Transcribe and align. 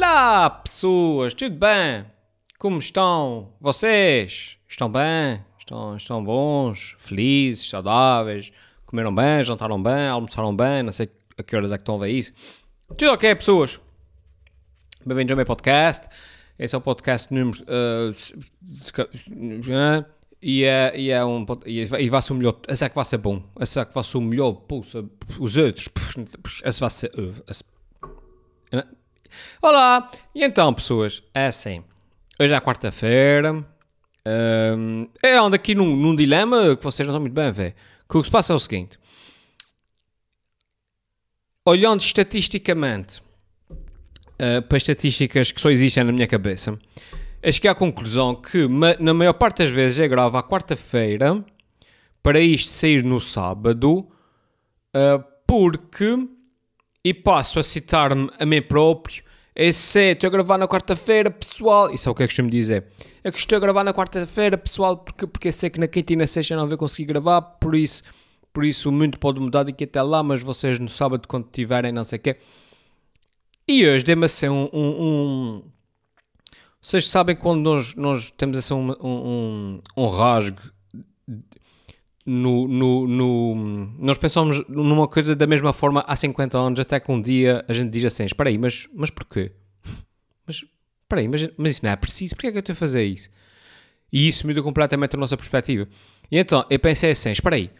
Olá, 0.00 0.48
pessoas, 0.48 1.34
tudo 1.34 1.56
bem? 1.56 2.06
Como 2.56 2.78
estão? 2.78 3.52
Vocês? 3.60 4.56
Estão 4.68 4.88
bem? 4.88 5.44
Estão, 5.58 5.96
estão 5.96 6.22
bons? 6.22 6.94
Felizes? 6.98 7.68
Saudáveis? 7.68 8.52
Comeram 8.86 9.12
bem? 9.12 9.42
Jantaram 9.42 9.82
bem? 9.82 10.06
Almoçaram 10.06 10.54
bem? 10.54 10.84
Não 10.84 10.92
sei 10.92 11.10
a 11.36 11.42
que 11.42 11.56
horas 11.56 11.72
é 11.72 11.76
que 11.76 11.82
estão 11.82 11.96
a 11.96 11.98
ver 11.98 12.12
isso. 12.12 12.32
Tudo 12.96 13.10
ok, 13.10 13.34
pessoas? 13.34 13.80
Bem-vindos 15.04 15.32
ao 15.32 15.36
meu 15.36 15.44
podcast. 15.44 16.08
Esse 16.56 16.76
é 16.76 16.78
o 16.78 16.80
podcast 16.80 17.34
número. 17.34 17.60
Uh, 17.64 18.14
e, 20.40 20.62
é, 20.62 20.92
e 20.94 21.10
é 21.10 21.24
um. 21.24 21.44
E, 21.66 22.08
vai 22.08 22.22
ser 22.22 22.34
o 22.34 22.36
melhor. 22.36 22.60
Esse 22.68 22.84
é 22.84 22.88
que 22.88 22.94
vai 22.94 23.04
ser 23.04 23.18
bom. 23.18 23.42
Esse 23.60 23.80
é 23.80 23.84
que 23.84 23.92
vai 23.92 24.04
ser 24.04 24.18
o 24.18 24.20
melhor. 24.20 24.52
Pulsa, 24.52 25.04
os 25.40 25.56
outros. 25.56 25.88
Esse 26.64 26.78
vai 26.78 26.88
ser. 26.88 27.10
Esse, 27.48 27.64
Olá! 29.60 30.10
E 30.34 30.44
então, 30.44 30.72
pessoas, 30.72 31.22
é 31.34 31.46
assim. 31.46 31.82
Hoje 32.38 32.54
é 32.54 32.60
quarta-feira. 32.60 33.64
Um, 34.26 35.08
é 35.22 35.36
ando 35.36 35.56
aqui 35.56 35.74
num, 35.74 35.96
num, 35.96 36.14
dilema 36.14 36.76
que 36.76 36.84
vocês 36.84 37.06
não 37.06 37.14
estão 37.14 37.20
muito 37.20 37.34
bem 37.34 37.46
a 37.46 37.50
ver. 37.50 37.74
Que 38.08 38.16
o 38.16 38.20
que 38.20 38.26
se 38.26 38.30
passa 38.30 38.52
é 38.52 38.56
o 38.56 38.58
seguinte. 38.58 38.98
Olhando 41.64 42.00
estatisticamente 42.00 43.20
uh, 43.70 44.62
para 44.68 44.78
estatísticas 44.78 45.52
que 45.52 45.60
só 45.60 45.70
existem 45.70 46.04
na 46.04 46.12
minha 46.12 46.26
cabeça, 46.26 46.78
que 47.60 47.68
há 47.68 47.72
a 47.72 47.74
conclusão 47.74 48.34
que 48.34 48.66
na 49.00 49.14
maior 49.14 49.34
parte 49.34 49.62
das 49.62 49.70
vezes 49.70 50.00
é 50.00 50.08
gravo 50.08 50.36
à 50.36 50.42
quarta-feira 50.42 51.44
para 52.22 52.40
isto 52.40 52.70
sair 52.70 53.02
no 53.02 53.20
sábado, 53.20 54.00
uh, 54.00 55.24
porque 55.46 56.28
e 57.08 57.14
passo 57.14 57.58
a 57.58 57.62
citar-me 57.62 58.30
a 58.38 58.44
mim 58.44 58.60
próprio. 58.60 59.22
Esse 59.56 59.98
é, 59.98 60.12
estou 60.12 60.28
a 60.28 60.30
gravar 60.30 60.58
na 60.58 60.68
quarta-feira, 60.68 61.30
pessoal. 61.30 61.90
Isso 61.90 62.06
é 62.06 62.12
o 62.12 62.14
que 62.14 62.22
eu 62.22 62.26
costumo 62.26 62.50
dizer. 62.50 62.84
É 63.24 63.30
que 63.30 63.38
estou 63.38 63.56
a 63.56 63.60
gravar 63.60 63.82
na 63.82 63.94
quarta-feira, 63.94 64.58
pessoal, 64.58 64.98
porque, 64.98 65.26
porque 65.26 65.50
sei 65.50 65.70
que 65.70 65.80
na 65.80 65.88
quinta 65.88 66.12
e 66.12 66.16
na 66.16 66.26
sexta 66.26 66.54
não 66.54 66.68
vou 66.68 66.76
conseguir 66.76 67.06
gravar, 67.06 67.40
por 67.40 67.74
isso, 67.74 68.02
por 68.52 68.62
isso 68.62 68.90
o 68.90 68.92
mundo 68.92 69.18
pode 69.18 69.40
mudar 69.40 69.62
daqui 69.62 69.84
até 69.84 70.02
lá, 70.02 70.22
mas 70.22 70.42
vocês 70.42 70.78
no 70.78 70.88
sábado, 70.88 71.26
quando 71.26 71.48
tiverem, 71.50 71.92
não 71.92 72.04
sei 72.04 72.18
o 72.18 72.22
quê. 72.22 72.36
E 73.66 73.86
hoje 73.86 74.04
dê-me 74.04 74.26
assim 74.26 74.48
um, 74.48 74.68
um, 74.72 75.02
um, 75.02 75.62
Vocês 76.80 77.08
sabem 77.08 77.34
quando 77.34 77.62
nós, 77.62 77.94
nós 77.94 78.30
temos 78.30 78.58
assim 78.58 78.74
um, 78.74 78.90
um, 79.00 79.80
um 79.96 80.08
rasgo 80.08 80.60
no, 82.28 82.68
no, 82.68 83.08
no, 83.08 83.54
nós 83.98 84.18
pensamos 84.18 84.62
numa 84.68 85.08
coisa 85.08 85.34
da 85.34 85.46
mesma 85.46 85.72
forma 85.72 86.04
há 86.06 86.14
50 86.14 86.58
anos, 86.58 86.78
até 86.78 87.00
que 87.00 87.10
um 87.10 87.22
dia 87.22 87.64
a 87.66 87.72
gente 87.72 87.90
diz 87.90 88.04
assim: 88.04 88.24
Espera 88.24 88.50
aí, 88.50 88.58
mas, 88.58 88.86
mas 88.92 89.08
porquê? 89.08 89.52
Mas, 90.46 90.56
espera 91.02 91.20
aí, 91.20 91.28
mas, 91.28 91.48
mas 91.58 91.72
isso 91.72 91.84
não 91.84 91.90
é 91.90 91.96
preciso, 91.96 92.34
porquê 92.34 92.48
é 92.48 92.52
que 92.52 92.56
eu 92.56 92.60
estou 92.60 92.72
a 92.72 92.76
fazer 92.76 93.04
isso? 93.04 93.28
E 94.10 94.28
isso 94.28 94.46
muda 94.46 94.62
completamente 94.62 95.14
a 95.14 95.18
nossa 95.18 95.36
perspectiva. 95.36 95.86
E 96.30 96.38
então 96.38 96.64
eu 96.68 96.78
pensei 96.78 97.10
assim: 97.10 97.30
Espera 97.30 97.56
aí, 97.56 97.70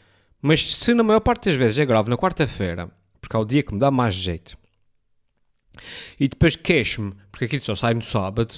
mas 0.40 0.74
se 0.76 0.94
na 0.94 1.02
maior 1.02 1.20
parte 1.20 1.50
das 1.50 1.54
vezes 1.54 1.78
é 1.78 1.86
grave 1.86 2.08
na 2.08 2.16
quarta-feira, 2.16 2.90
porque 3.20 3.36
é 3.36 3.38
o 3.38 3.44
dia 3.44 3.62
que 3.62 3.72
me 3.72 3.78
dá 3.78 3.90
mais 3.90 4.14
jeito, 4.14 4.56
e 6.18 6.28
depois 6.28 6.56
queixo-me 6.56 7.14
porque 7.30 7.44
aquilo 7.44 7.64
só 7.64 7.74
sai 7.74 7.94
no 7.94 8.02
sábado, 8.02 8.54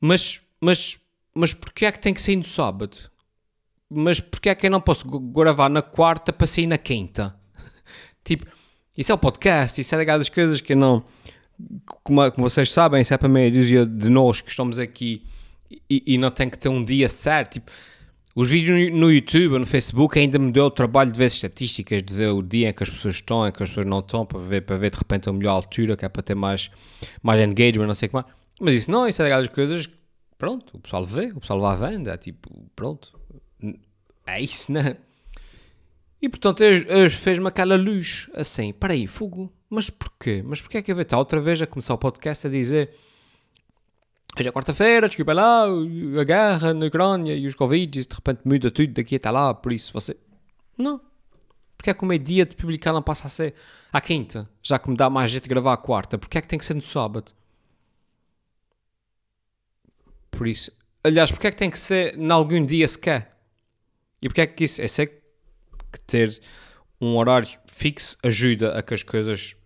mas, 0.00 0.40
mas, 0.60 0.98
mas 1.34 1.54
porquê 1.54 1.86
é 1.86 1.92
que 1.92 2.00
tem 2.00 2.14
que 2.14 2.22
sair 2.22 2.36
no 2.36 2.44
sábado? 2.44 3.11
Mas 3.94 4.20
porque 4.20 4.48
é 4.48 4.54
que 4.54 4.66
eu 4.66 4.70
não 4.70 4.80
posso 4.80 5.06
gravar 5.06 5.68
na 5.68 5.82
quarta 5.82 6.32
para 6.32 6.46
sair 6.46 6.66
na 6.66 6.78
quinta? 6.78 7.34
tipo, 8.24 8.46
isso 8.96 9.12
é 9.12 9.14
o 9.14 9.18
podcast, 9.18 9.80
isso 9.80 9.94
é 9.94 9.98
daquelas 9.98 10.28
coisas 10.28 10.60
que 10.60 10.74
não. 10.74 11.04
Como, 12.02 12.32
como, 12.32 12.48
vocês 12.48 12.70
sabem, 12.70 13.00
isso 13.00 13.14
é 13.14 13.18
para 13.18 13.28
meia 13.28 13.50
dúzia 13.50 13.86
de 13.86 14.08
nós 14.08 14.40
que 14.40 14.50
estamos 14.50 14.78
aqui 14.78 15.22
e, 15.88 16.02
e, 16.06 16.18
não 16.18 16.30
tem 16.30 16.48
que 16.48 16.58
ter 16.58 16.68
um 16.68 16.84
dia 16.84 17.08
certo. 17.08 17.54
Tipo, 17.54 17.70
os 18.34 18.48
vídeos 18.48 18.92
no 18.92 19.12
YouTube 19.12 19.52
ou 19.52 19.58
no 19.58 19.66
Facebook 19.66 20.18
ainda 20.18 20.38
me 20.38 20.50
deu 20.50 20.64
o 20.64 20.70
trabalho 20.70 21.12
de 21.12 21.18
ver 21.18 21.26
estatísticas, 21.26 22.02
de 22.02 22.14
ver 22.14 22.28
o 22.28 22.42
dia 22.42 22.70
em 22.70 22.72
que 22.72 22.82
as 22.82 22.90
pessoas 22.90 23.16
estão, 23.16 23.46
em 23.46 23.52
que 23.52 23.62
as 23.62 23.68
pessoas 23.68 23.86
não 23.86 24.00
estão, 24.00 24.26
para 24.26 24.40
ver, 24.40 24.62
para 24.62 24.76
ver 24.76 24.90
de 24.90 24.96
repente 24.96 25.28
a 25.28 25.32
melhor 25.32 25.52
altura, 25.52 25.96
que 25.96 26.04
é 26.04 26.08
para 26.08 26.22
ter 26.22 26.34
mais, 26.34 26.70
mais 27.22 27.40
engagement, 27.40 27.86
não 27.86 27.94
sei 27.94 28.08
como. 28.08 28.24
Mas 28.60 28.74
isso 28.74 28.90
não, 28.90 29.06
isso 29.06 29.22
é 29.22 29.26
daquelas 29.26 29.48
coisas. 29.48 29.88
Pronto, 30.38 30.76
o 30.76 30.80
pessoal 30.80 31.04
vê, 31.04 31.26
o 31.26 31.40
pessoal 31.40 31.60
vai 31.60 31.90
vendo, 31.90 32.10
é 32.10 32.16
tipo, 32.16 32.50
pronto 32.74 33.21
é 34.26 34.40
isso, 34.40 34.72
né? 34.72 34.96
E 36.20 36.28
portanto, 36.28 36.62
hoje 36.62 37.16
fez-me 37.16 37.48
aquela 37.48 37.76
luz 37.76 38.30
assim: 38.34 38.74
aí, 38.82 39.06
fogo, 39.06 39.52
mas 39.68 39.90
porquê? 39.90 40.42
Mas 40.44 40.60
porquê 40.60 40.78
é 40.78 40.82
que 40.82 40.92
eu 40.92 41.00
estar 41.00 41.18
outra 41.18 41.40
vez 41.40 41.60
a 41.60 41.66
começar 41.66 41.94
o 41.94 41.98
podcast 41.98 42.46
a 42.46 42.50
dizer 42.50 42.90
hoje 44.38 44.48
é 44.48 44.52
quarta-feira, 44.52 45.08
desculpa 45.08 45.32
lá, 45.32 45.64
a 45.64 46.24
guerra 46.24 46.72
na 46.72 46.86
Ucrânia 46.86 47.34
e 47.34 47.46
os 47.46 47.54
Covid, 47.54 48.00
e 48.00 48.04
de 48.04 48.14
repente 48.14 48.40
muda 48.44 48.70
tudo 48.70 48.92
daqui 48.92 49.16
até 49.16 49.30
lá, 49.30 49.52
por 49.52 49.72
isso 49.72 49.92
você. 49.92 50.16
Não. 50.76 51.00
Porque 51.76 51.90
é 51.90 51.94
que 51.94 52.02
o 52.02 52.06
meio-dia 52.06 52.46
de 52.46 52.56
publicar 52.56 52.92
não 52.92 53.02
passa 53.02 53.26
a 53.26 53.30
ser 53.30 53.54
à 53.92 54.00
quinta, 54.00 54.48
já 54.62 54.78
que 54.78 54.88
me 54.88 54.96
dá 54.96 55.10
mais 55.10 55.30
jeito 55.30 55.44
de 55.44 55.48
gravar 55.50 55.74
à 55.74 55.76
quarta? 55.76 56.16
Porque 56.16 56.38
é 56.38 56.40
que 56.40 56.48
tem 56.48 56.58
que 56.58 56.64
ser 56.64 56.74
no 56.74 56.82
sábado? 56.82 57.32
Por 60.30 60.46
isso. 60.46 60.72
Aliás, 61.04 61.30
porque 61.30 61.48
é 61.48 61.50
que 61.50 61.56
tem 61.56 61.70
que 61.70 61.78
ser 61.78 62.16
em 62.16 62.30
algum 62.30 62.64
dia 62.64 62.86
sequer? 62.86 63.31
E 64.22 64.28
porque 64.28 64.40
é 64.40 64.46
que 64.46 64.64
isso? 64.64 64.80
Eu 64.80 64.88
sei 64.88 65.06
que 65.06 66.00
ter 66.06 66.40
um 67.00 67.16
horário 67.16 67.48
fixo 67.66 68.16
ajuda 68.22 68.78
a 68.78 68.82
que 68.82 68.94
as 68.94 69.02
coisas, 69.02 69.56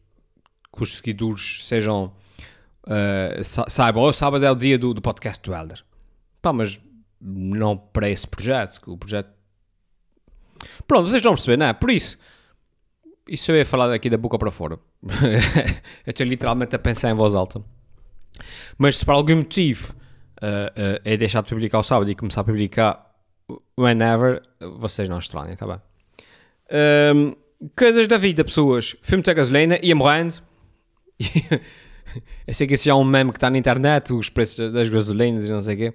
que 0.74 0.82
os 0.82 0.94
seguidores 0.94 1.66
sejam. 1.66 2.12
Uh, 2.84 3.68
saibam, 3.68 4.04
o 4.04 4.12
sábado 4.12 4.44
é 4.44 4.50
o 4.50 4.54
dia 4.54 4.78
do, 4.78 4.94
do 4.94 5.02
podcast 5.02 5.42
do 5.42 5.54
Elder. 5.54 5.84
Pá, 6.40 6.52
mas 6.52 6.80
não 7.20 7.76
para 7.76 8.08
esse 8.08 8.26
projeto, 8.26 8.80
o 8.86 8.96
projeto. 8.96 9.28
Pronto, 10.86 11.08
vocês 11.08 11.20
vão 11.20 11.34
perceber, 11.34 11.56
não 11.56 11.66
é? 11.66 11.72
Por 11.72 11.90
isso, 11.90 12.18
isso 13.28 13.50
eu 13.50 13.56
ia 13.56 13.66
falar 13.66 13.88
daqui 13.88 14.08
da 14.08 14.16
boca 14.16 14.38
para 14.38 14.50
fora. 14.50 14.78
eu 16.06 16.10
estou 16.10 16.24
literalmente 16.24 16.76
a 16.76 16.78
pensar 16.78 17.10
em 17.10 17.14
voz 17.14 17.34
alta. 17.34 17.62
Mas 18.78 18.98
se 18.98 19.04
por 19.04 19.12
algum 19.12 19.36
motivo 19.36 19.92
uh, 19.92 20.46
uh, 20.46 21.00
é 21.04 21.16
deixar 21.16 21.42
de 21.42 21.48
publicar 21.48 21.80
o 21.80 21.82
sábado 21.82 22.10
e 22.10 22.14
começar 22.14 22.42
a 22.42 22.44
publicar 22.44 23.05
whenever, 23.78 24.42
vocês 24.78 25.08
não 25.08 25.18
estranhem, 25.18 25.56
tá 25.56 25.66
bem? 25.66 25.80
Um, 27.14 27.34
coisas 27.76 28.08
da 28.08 28.18
vida, 28.18 28.44
pessoas. 28.44 28.96
Fui 29.02 29.16
meter 29.16 29.34
gasolina, 29.34 29.78
ia 29.82 29.94
morrendo. 29.94 30.42
Eu 32.46 32.54
sei 32.54 32.66
que 32.66 32.74
esse 32.74 32.86
já 32.86 32.92
é 32.92 32.94
um 32.94 33.04
meme 33.04 33.30
que 33.30 33.36
está 33.36 33.50
na 33.50 33.58
internet, 33.58 34.12
os 34.12 34.30
preços 34.30 34.72
das 34.72 34.88
gasolinas 34.88 35.48
e 35.48 35.52
não 35.52 35.60
sei 35.60 35.74
o 35.74 35.78
quê. 35.78 35.94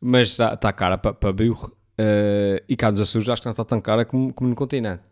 Mas 0.00 0.28
está 0.28 0.56
tá 0.56 0.72
cara 0.72 0.96
para 0.96 1.12
pa 1.12 1.32
burro. 1.32 1.76
Uh, 1.98 2.62
e 2.68 2.76
cá 2.76 2.90
nos 2.90 3.00
Açores 3.00 3.28
acho 3.28 3.42
que 3.42 3.46
não 3.46 3.52
está 3.52 3.64
tão 3.64 3.80
cara 3.80 4.04
como, 4.04 4.32
como 4.32 4.48
no 4.48 4.56
continente. 4.56 5.02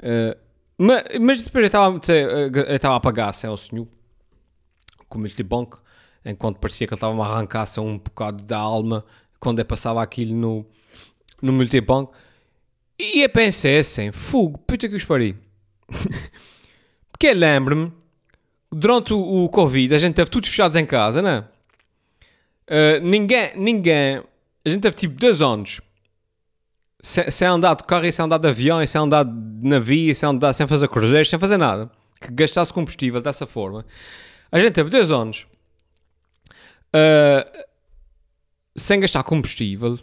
Uh, 0.00 0.36
mas, 0.76 1.04
mas 1.20 1.42
depois 1.42 1.64
eu 1.64 2.74
estava 2.74 2.96
a 2.96 3.00
pagar 3.00 3.32
sem 3.32 3.50
o 3.50 3.56
senhor 3.56 3.86
com 5.08 5.18
o 5.18 5.20
multibanco, 5.20 5.82
enquanto 6.24 6.58
parecia 6.58 6.86
que 6.86 6.94
ele 6.94 6.96
estava 6.96 7.20
a 7.22 7.26
arrancar 7.26 7.66
um 7.78 7.98
bocado 7.98 8.44
da 8.44 8.58
alma 8.58 9.04
quando 9.40 9.58
eu 9.58 9.64
passava 9.64 10.02
aquilo 10.02 10.34
no, 10.34 10.66
no 11.42 11.52
multibanco. 11.52 12.12
E 12.98 13.22
eu 13.22 13.28
pensei 13.28 13.78
assim, 13.78 14.10
fogo, 14.10 14.58
puta 14.58 14.88
que 14.88 14.96
os 14.96 15.04
pari. 15.04 15.36
Porque 17.10 17.32
lembro-me, 17.32 17.92
durante 18.70 19.12
o, 19.12 19.44
o, 19.44 19.48
Covid, 19.48 19.94
a 19.94 19.98
gente 19.98 20.14
teve 20.14 20.30
todos 20.30 20.48
fechados 20.48 20.76
em 20.76 20.86
casa, 20.86 21.22
né? 21.22 21.44
Uh, 22.68 23.00
ninguém, 23.02 23.56
ninguém, 23.56 24.22
a 24.64 24.68
gente 24.68 24.82
teve 24.82 24.94
tipo 24.94 25.18
dois 25.18 25.40
anos 25.40 25.80
sem, 27.02 27.30
sem 27.30 27.48
andar 27.48 27.74
de 27.74 27.84
carro, 27.84 28.04
e 28.04 28.12
sem 28.12 28.24
andar 28.24 28.38
de 28.38 28.48
avião, 28.48 28.82
e 28.82 28.86
sem 28.86 29.00
andar 29.00 29.24
de 29.24 29.68
navio, 29.68 30.10
e 30.10 30.14
sem, 30.14 30.28
andar, 30.28 30.52
sem 30.52 30.66
fazer 30.66 30.88
cruzeiros, 30.88 31.30
sem 31.30 31.38
fazer 31.38 31.56
nada. 31.56 31.90
Que 32.20 32.32
gastasse 32.32 32.72
combustível 32.72 33.20
dessa 33.20 33.46
forma. 33.46 33.86
A 34.50 34.58
gente 34.58 34.72
teve 34.72 34.90
dois 34.90 35.10
anos 35.10 35.46
uh, 36.94 37.67
sem 38.78 39.00
gastar 39.00 39.22
combustível, 39.22 39.98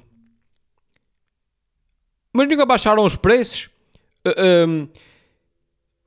mas 2.34 2.48
nunca 2.48 2.66
baixaram 2.66 3.04
os 3.06 3.16
preços. 3.16 3.70
Uh, 4.26 4.30
eh, 4.36 4.66
um, 4.66 4.82
ehm, 4.82 4.88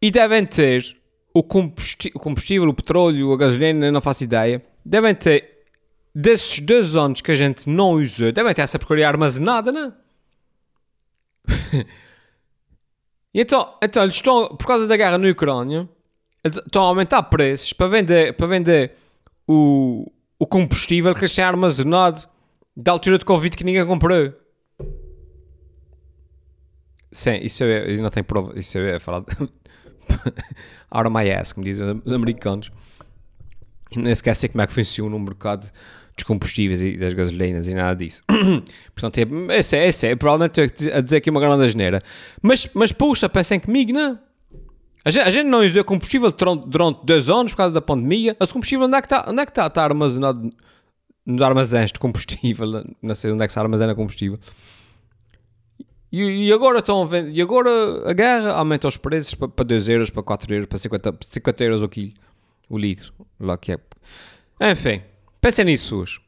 e 0.03 0.11
devem 0.11 0.45
ter 0.45 0.97
o 1.35 1.43
combustível, 1.43 2.69
o 2.69 2.75
petróleo, 2.75 3.33
a 3.33 3.37
gasolina, 3.37 3.91
não 3.91 4.01
faço 4.01 4.25
ideia. 4.25 4.63
Devem 4.85 5.15
ter, 5.15 5.65
desses 6.15 6.61
dois 6.61 6.97
anos 6.97 7.21
que 7.21 7.31
a 7.31 7.35
gente 7.35 7.69
não 7.69 7.93
usou, 7.93 8.31
devem 8.33 8.53
ter 8.55 8.63
essa 8.63 8.79
porcaria 8.79 9.09
armazenada, 9.09 9.73
não 9.73 9.87
é? 9.87 9.93
então, 13.35 13.75
então, 13.83 14.03
eles 14.03 14.17
estão, 14.17 14.49
por 14.49 14.67
causa 14.67 14.87
da 14.87 14.97
guerra 14.97 15.17
na 15.19 15.29
Ucrânia, 15.29 15.89
eles 16.45 16.59
estão 16.59 16.85
a 16.85 16.89
aumentar 16.89 17.23
preços 17.25 17.73
para 17.73 17.87
vender, 17.87 18.35
para 18.35 18.47
vender 18.47 18.93
o, 19.47 20.11
o 20.39 20.47
combustível 20.47 21.15
que 21.15 21.25
está 21.25 21.47
armazenado 21.47 22.29
da 22.81 22.93
altura 22.93 23.19
de 23.19 23.25
Covid 23.25 23.57
que 23.57 23.65
ninguém 23.65 23.85
comprou. 23.85 24.33
Sim, 27.11 27.41
isso 27.43 27.65
eu, 27.65 27.69
eu 27.69 28.03
não 28.03 28.11
tenho 28.11 28.25
prova. 28.25 28.57
Isso 28.57 28.79
eu 28.79 28.87
ia 28.87 29.01
falar. 29.01 29.25
Out 30.91 31.09
of 31.09 31.11
my 31.11 31.29
ass, 31.33 31.53
como 31.53 31.65
dizem 31.65 32.01
os 32.05 32.13
americanos. 32.13 32.71
Nem 33.97 34.15
sequer 34.15 34.37
sei 34.37 34.49
como 34.49 34.63
é 34.63 34.67
que 34.67 34.73
funciona 34.73 35.17
o 35.17 35.19
mercado 35.19 35.69
dos 36.15 36.25
combustíveis 36.25 36.83
e 36.83 36.97
das 36.97 37.15
gasolinas 37.15 37.67
e 37.67 37.75
nada 37.75 37.97
disso. 37.97 38.23
Portanto, 38.95 39.19
é, 39.19 39.57
esse 39.57 39.77
é, 39.77 39.89
esse 39.89 40.07
é, 40.07 40.15
provavelmente 40.15 40.61
estou 40.61 40.93
a 40.95 41.01
dizer 41.01 41.17
aqui 41.17 41.31
uma 41.31 41.41
grande 41.41 41.65
asneira. 41.65 42.01
Mas, 42.41 42.69
mas 42.75 42.93
puxa, 42.93 43.29
pensem 43.29 43.59
comigo, 43.59 43.93
não? 43.93 44.19
A 45.05 45.11
gente, 45.11 45.27
a 45.27 45.31
gente 45.31 45.47
não 45.47 45.67
usou 45.67 45.83
combustível 45.85 46.31
durante 46.31 47.05
dois 47.05 47.29
anos 47.29 47.53
por 47.53 47.59
causa 47.59 47.75
da 47.75 47.81
pandemia. 47.81 48.37
Esse 48.39 48.53
combustível 48.53 48.87
onde 48.87 48.97
é 48.97 49.01
que 49.01 49.07
está, 49.07 49.27
onde 49.29 49.41
é 49.41 49.45
que 49.45 49.51
está, 49.51 49.67
está 49.67 49.83
armazenado 49.83 50.53
nos 51.29 51.43
armazéns 51.43 51.93
de 51.93 51.99
combustível? 51.99 52.85
Não 53.03 53.15
sei 53.15 53.31
onde 53.31 53.45
é 53.45 53.47
que 53.47 53.53
se 53.53 53.59
armazena 53.59 53.95
combustível. 53.95 54.39
E, 56.11 56.47
e, 56.47 56.53
agora 56.53 56.79
estão 56.79 57.03
a 57.03 57.07
vender, 57.07 57.33
e 57.33 57.43
agora 57.43 57.71
a 58.11 58.15
guerra 58.15 58.53
aumenta 58.53 58.89
os 58.89 58.97
preços 58.97 59.35
para, 59.35 59.47
para 59.47 59.65
2 59.67 59.89
euros, 59.91 60.11
para 60.11 60.23
4 60.23 60.55
euros, 60.55 60.67
para 60.67 60.79
50, 60.79 61.19
50 61.21 61.65
euros 61.65 61.83
o 61.83 61.89
quilo, 61.89 62.15
o 62.67 62.79
litro, 62.79 63.13
lá 63.39 63.59
que 63.59 63.73
é. 63.73 63.79
Enfim, 64.73 65.03
pensem 65.39 65.67
nisso 65.67 65.97
hoje. 65.97 66.19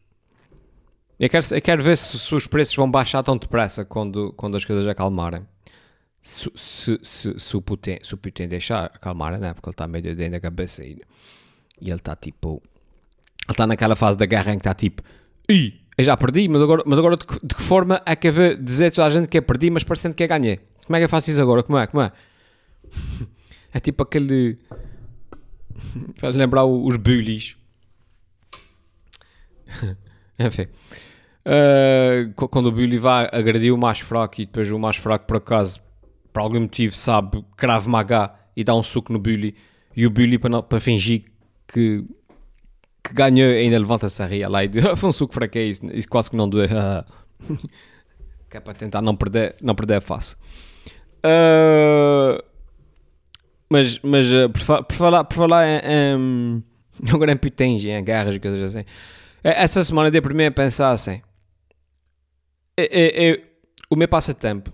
Eu 1.19 1.31
quero, 1.31 1.45
eu 1.55 1.63
quero 1.63 1.83
ver 1.83 1.97
se, 1.97 2.19
se, 2.19 2.35
os 2.35 2.47
preços 2.47 2.75
vão 2.77 2.91
baixar 2.91 3.23
tão 3.23 3.39
depressa 3.39 3.83
quando, 3.85 4.35
quando 4.35 4.57
as 4.57 4.65
coisas 4.67 4.87
acalmarem. 4.87 5.47
Se, 6.21 6.51
se, 6.55 6.99
se, 7.03 7.41
se, 7.41 7.57
o 7.57 7.63
Putin, 7.63 7.99
se 8.03 8.13
o 8.13 8.19
Putin 8.19 8.49
deixar 8.49 8.85
acalmar, 8.85 9.39
né? 9.41 9.55
porque 9.55 9.69
ele 9.69 9.73
está 9.73 9.89
meio 9.89 10.03
dentro 10.03 10.33
da 10.33 10.41
cabeça 10.41 10.85
e, 10.85 11.01
e 11.81 11.89
ele 11.89 11.95
está 11.95 12.15
tipo. 12.15 12.63
Ele 13.47 13.53
está 13.53 13.67
naquela 13.67 13.97
fase 13.97 14.17
da 14.17 14.27
guerra 14.27 14.53
em 14.53 14.57
que 14.57 14.61
está 14.61 14.75
tipo. 14.75 15.03
Ih, 15.49 15.81
eu 15.99 16.05
já 16.05 16.17
perdi, 16.17 16.49
mas 16.49 16.63
agora, 16.63 16.83
mas 16.87 16.99
agora 16.99 17.17
de, 17.17 17.27
que, 17.27 17.47
de 17.47 17.55
que 17.55 17.63
forma 17.63 18.01
é 18.07 18.17
que 18.17 18.29
eu 18.29 18.33
vou 18.33 18.57
dizer 18.57 18.91
toda 18.91 19.07
a 19.07 19.11
gente 19.11 19.29
que 19.29 19.39
é 19.39 19.41
perdi, 19.41 19.71
mas 19.71 19.85
parecendo 19.85 20.15
que 20.15 20.23
é 20.23 20.27
ganhei? 20.27 20.61
Como 20.87 20.97
é 20.97 21.01
que 21.01 21.05
eu 21.05 21.09
faço 21.09 21.31
isso 21.31 21.43
agora? 21.43 21.63
Como 21.63 21.79
é? 21.79 21.87
Como 21.87 22.03
é? 22.03 22.13
É 23.73 23.79
tipo 23.79 24.03
aquele. 24.03 24.59
Faz 26.19 26.35
lembrar 26.35 26.65
os 26.65 26.97
bullies. 26.97 27.57
Enfim. 30.39 30.67
Uh, 31.47 32.33
quando 32.49 32.67
o 32.67 32.73
bully 32.73 32.99
vai 32.99 33.29
agredir 33.33 33.73
o 33.73 33.79
mais 33.79 34.01
fraco 34.01 34.41
e 34.41 34.47
depois 34.47 34.71
o 34.71 34.79
mais 34.79 34.97
fraco, 34.97 35.27
por 35.27 35.37
acaso, 35.37 35.81
por 36.33 36.41
algum 36.41 36.61
motivo, 36.61 36.95
sabe 36.95 37.45
crave 37.57 37.89
maga 37.89 38.35
e 38.57 38.65
dá 38.65 38.75
um 38.75 38.83
suco 38.83 39.13
no 39.13 39.19
bully 39.19 39.55
e 39.97 40.07
o 40.07 40.11
bully, 40.11 40.39
para, 40.39 40.63
para 40.63 40.81
fingir 40.81 41.25
que 41.67 42.05
que 43.03 43.15
ganhou 43.15 43.51
ainda 43.51 43.79
levanta-se 43.79 44.23
a 44.23 44.27
rir 44.27 44.47
lá 44.47 44.65
e 44.65 44.69
diz, 44.69 44.85
foi 44.97 45.09
um 45.09 45.13
suco 45.13 45.35
é 45.43 45.63
isso, 45.63 46.09
quase 46.09 46.31
que 46.31 46.37
não 46.37 46.49
doeu. 46.49 46.69
que 48.51 48.57
é 48.57 48.61
para 48.61 48.75
tentar 48.75 49.01
não 49.01 49.17
perder, 49.17 49.55
não 49.63 49.75
perder 49.75 49.97
a 49.97 50.01
face. 50.01 50.37
Uh, 51.25 52.43
mas 53.69 53.99
mas 54.01 54.27
uh, 54.33 54.51
por, 54.51 54.85
por, 54.85 54.95
falar, 54.95 55.25
por 55.25 55.37
falar 55.37 55.67
em, 55.67 55.81
em, 55.85 56.65
agora 57.13 57.33
em 57.33 57.37
pitens, 57.37 57.85
em 57.85 58.03
guerras 58.03 58.35
e 58.35 58.41
coisas 58.41 58.75
assim, 58.75 58.85
é, 59.45 59.63
essa 59.63 59.83
semana 59.85 60.11
dei 60.11 60.21
primeiro 60.21 60.53
a 60.53 60.55
pensar 60.55 60.91
assim, 60.91 61.23
é, 62.77 63.31
é, 63.31 63.43
o 63.89 63.97
meu 63.97 64.09
passatempo, 64.09 64.73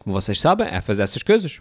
como 0.00 0.14
vocês 0.14 0.40
sabem, 0.40 0.68
é 0.68 0.80
fazer 0.80 1.02
essas 1.02 1.22
coisas. 1.22 1.60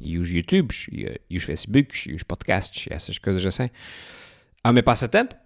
E 0.00 0.18
os 0.18 0.30
YouTubes, 0.30 0.86
e, 0.92 1.20
e 1.28 1.36
os 1.36 1.42
Facebooks, 1.42 2.06
e 2.06 2.12
os 2.12 2.22
podcasts, 2.22 2.86
essas 2.90 3.18
coisas 3.18 3.44
assim 3.44 3.70
ao 4.64 4.72
meu 4.72 4.82
passatempo, 4.82 5.36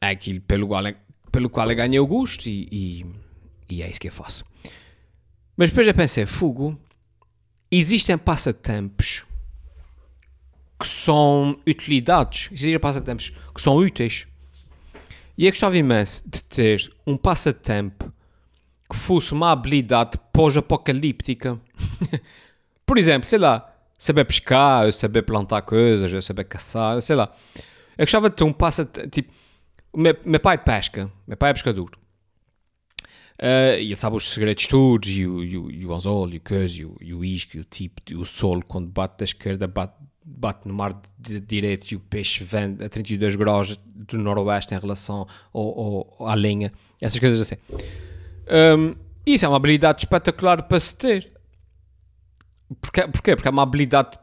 é 0.00 0.10
aquilo 0.10 0.40
pelo 0.42 0.68
qual, 0.68 0.84
pelo 1.32 1.50
qual 1.50 1.68
eu 1.68 1.76
ganhei 1.76 1.98
o 1.98 2.06
gosto 2.06 2.48
e, 2.48 2.68
e, 2.70 3.06
e, 3.68 3.82
é 3.82 3.90
isso 3.90 4.00
que 4.00 4.06
eu 4.06 4.12
faço. 4.12 4.44
Mas 5.56 5.70
depois 5.70 5.86
eu 5.88 5.92
pensei, 5.92 6.24
fugo, 6.24 6.78
existem 7.70 8.16
passatempos 8.16 9.24
que 10.78 10.86
são 10.86 11.60
utilidades, 11.68 12.48
existem 12.52 12.78
passatempos 12.78 13.30
que 13.54 13.60
são 13.60 13.76
úteis. 13.76 14.26
E 15.36 15.46
eu 15.46 15.50
gostava 15.50 15.76
imenso 15.76 16.22
de 16.28 16.42
ter 16.44 16.90
um 17.06 17.16
passatempo 17.16 18.10
que 18.88 18.96
fosse 18.96 19.32
uma 19.32 19.50
habilidade 19.50 20.18
pós-apocalíptica. 20.32 21.60
Por 22.86 22.96
exemplo, 22.98 23.28
sei 23.28 23.38
lá, 23.38 23.72
saber 23.98 24.24
pescar, 24.24 24.92
saber 24.92 25.22
plantar 25.22 25.62
coisas, 25.62 26.24
saber 26.24 26.44
caçar, 26.44 27.00
sei 27.02 27.16
lá. 27.16 27.34
Eu 27.96 28.04
gostava 28.04 28.30
de 28.30 28.36
ter 28.36 28.44
um 28.44 28.52
passatempo. 28.52 29.08
Tipo, 29.08 29.32
meu, 29.94 30.16
meu 30.24 30.40
pai 30.40 30.58
pesca, 30.58 31.10
meu 31.26 31.36
pai 31.36 31.50
é 31.50 31.54
pescador. 31.54 31.90
Uh, 33.40 33.80
e 33.80 33.86
ele 33.86 33.96
sabe 33.96 34.16
os 34.16 34.28
segredos 34.28 34.66
todos, 34.66 35.08
e 35.08 35.26
o, 35.26 35.42
e 35.42 35.56
o, 35.56 35.70
e 35.70 35.86
o 35.86 35.94
anzol, 35.94 36.28
e 36.28 36.36
o 36.36 36.40
coisa, 36.40 36.76
e 36.76 36.84
o, 36.84 36.96
e 37.00 37.14
o 37.14 37.24
isco, 37.24 37.56
e 37.56 37.60
o 37.60 37.64
tipo, 37.64 38.02
e 38.10 38.14
o 38.14 38.26
sol, 38.26 38.60
quando 38.62 38.88
bate 38.88 39.16
da 39.18 39.24
esquerda, 39.24 39.66
bate, 39.66 39.94
bate 40.22 40.68
no 40.68 40.74
mar 40.74 41.00
de, 41.18 41.40
direito, 41.40 41.90
e 41.90 41.96
o 41.96 42.00
peixe 42.00 42.44
vem 42.44 42.76
a 42.84 42.88
32 42.88 43.36
graus 43.36 43.80
do 43.86 44.18
noroeste 44.18 44.74
em 44.74 44.78
relação 44.78 45.26
ao, 45.54 46.16
ao, 46.18 46.28
à 46.28 46.34
linha, 46.34 46.70
essas 47.00 47.18
coisas 47.18 47.40
assim. 47.40 47.56
Um, 48.78 48.94
isso 49.24 49.46
é 49.46 49.48
uma 49.48 49.56
habilidade 49.56 50.02
espetacular 50.02 50.64
para 50.64 50.78
se 50.78 50.94
ter. 50.94 51.32
Porquê? 52.78 53.08
Porquê? 53.08 53.36
Porque 53.36 53.48
é 53.48 53.50
uma 53.50 53.62
habilidade 53.62 54.18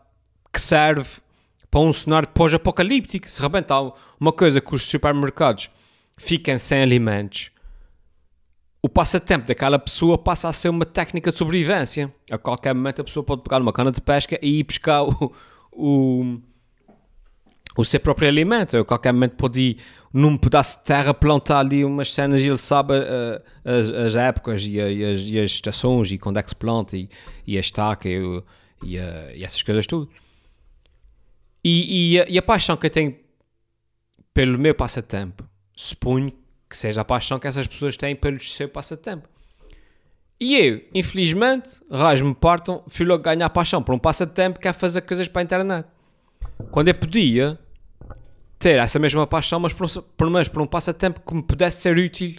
que 0.54 0.62
serve 0.62 1.10
para 1.70 1.80
um 1.80 1.94
cenário 1.94 2.28
pós-apocalíptico. 2.30 3.30
Se 3.30 3.42
rebentar 3.42 3.82
uma 4.20 4.32
coisa 4.32 4.62
que 4.62 4.74
os 4.74 4.84
supermercados 4.84 5.70
fiquem 6.18 6.58
sem 6.58 6.82
alimentos, 6.82 7.52
o 8.82 8.90
passatempo 8.90 9.48
daquela 9.48 9.78
pessoa 9.78 10.18
passa 10.18 10.48
a 10.48 10.54
ser 10.54 10.70
uma 10.70 10.86
técnica 10.86 11.32
de 11.32 11.38
sobrevivência. 11.38 12.14
A 12.32 12.38
qualquer 12.38 12.74
momento 12.74 13.02
a 13.02 13.04
pessoa 13.04 13.24
pode 13.24 13.42
pegar 13.42 13.62
uma 13.62 13.74
cana 13.74 13.92
de 13.92 14.02
pesca 14.02 14.40
e 14.42 14.60
ir 14.60 14.64
pescar 14.64 15.04
o, 15.04 15.34
o, 15.72 16.38
o 17.78 17.84
seu 17.84 18.00
próprio 18.00 18.28
alimento. 18.28 18.78
A 18.78 18.86
qualquer 18.86 19.12
momento 19.12 19.36
pode 19.36 19.60
ir 19.60 19.78
num 20.14 20.38
pedaço 20.38 20.78
de 20.78 20.84
terra 20.86 21.14
plantar 21.14 21.60
ali 21.60 21.84
umas 21.84 22.14
cenas 22.14 22.42
e 22.42 22.48
ele 22.48 22.58
sabe 22.58 22.94
uh, 22.94 23.44
as, 23.66 23.90
as, 23.90 24.16
épocas 24.16 24.64
e, 24.64 24.78
e, 24.78 25.06
as, 25.06 25.20
e, 25.22 25.40
as, 25.40 25.52
estações 25.52 26.12
e 26.12 26.18
quando 26.18 26.38
é 26.38 26.44
que 26.44 26.50
se 26.50 26.56
planta 26.56 26.96
e, 26.96 27.10
e 27.46 27.58
a 27.58 27.60
estaca 27.60 28.08
e, 28.08 28.22
e, 28.84 28.96
e 29.36 29.44
essas 29.44 29.62
coisas 29.62 29.86
tudo. 29.86 30.10
E, 31.70 32.14
e, 32.14 32.22
a, 32.22 32.26
e 32.30 32.38
a 32.38 32.42
paixão 32.42 32.78
que 32.78 32.86
eu 32.86 32.90
tenho 32.90 33.14
pelo 34.34 34.58
meu 34.58 34.74
passatempo, 34.74 35.44
suponho 35.76 36.32
que 36.70 36.78
seja 36.78 37.02
a 37.02 37.04
paixão 37.04 37.38
que 37.38 37.46
essas 37.46 37.68
pessoas 37.68 37.98
têm 37.98 38.16
pelo 38.16 38.40
seu 38.40 38.70
passatempo. 38.70 39.28
E 40.40 40.56
eu, 40.56 40.82
infelizmente, 40.94 41.68
raios-me 41.92 42.34
partam, 42.34 42.86
fui 42.88 43.06
logo 43.06 43.22
ganhar 43.22 43.50
paixão 43.50 43.84
por 43.84 43.94
um 43.94 44.00
passatempo 44.00 44.62
que 44.62 44.68
é 44.70 44.72
fazer 44.72 45.02
coisas 45.02 45.28
para 45.28 45.42
a 45.42 45.44
internet. 45.44 45.88
Quando 46.72 46.88
eu 46.88 46.96
podia 46.96 47.60
ter 48.58 48.80
essa 48.80 48.98
mesma 48.98 49.28
paixão, 49.28 49.60
mas 49.60 49.74
por, 49.74 49.90
por, 50.16 50.30
mas 50.30 50.48
por 50.48 50.62
um 50.62 50.68
passatempo 50.68 51.20
que 51.20 51.34
me 51.34 51.44
pudesse 51.44 51.82
ser 51.82 51.98
útil 51.98 52.36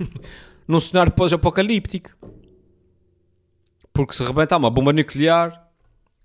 num 0.66 0.80
cenário 0.80 1.12
pós-apocalíptico. 1.12 2.16
Porque 3.92 4.14
se 4.14 4.24
rebentar 4.24 4.58
uma 4.58 4.70
bomba 4.70 4.94
nuclear, 4.94 5.61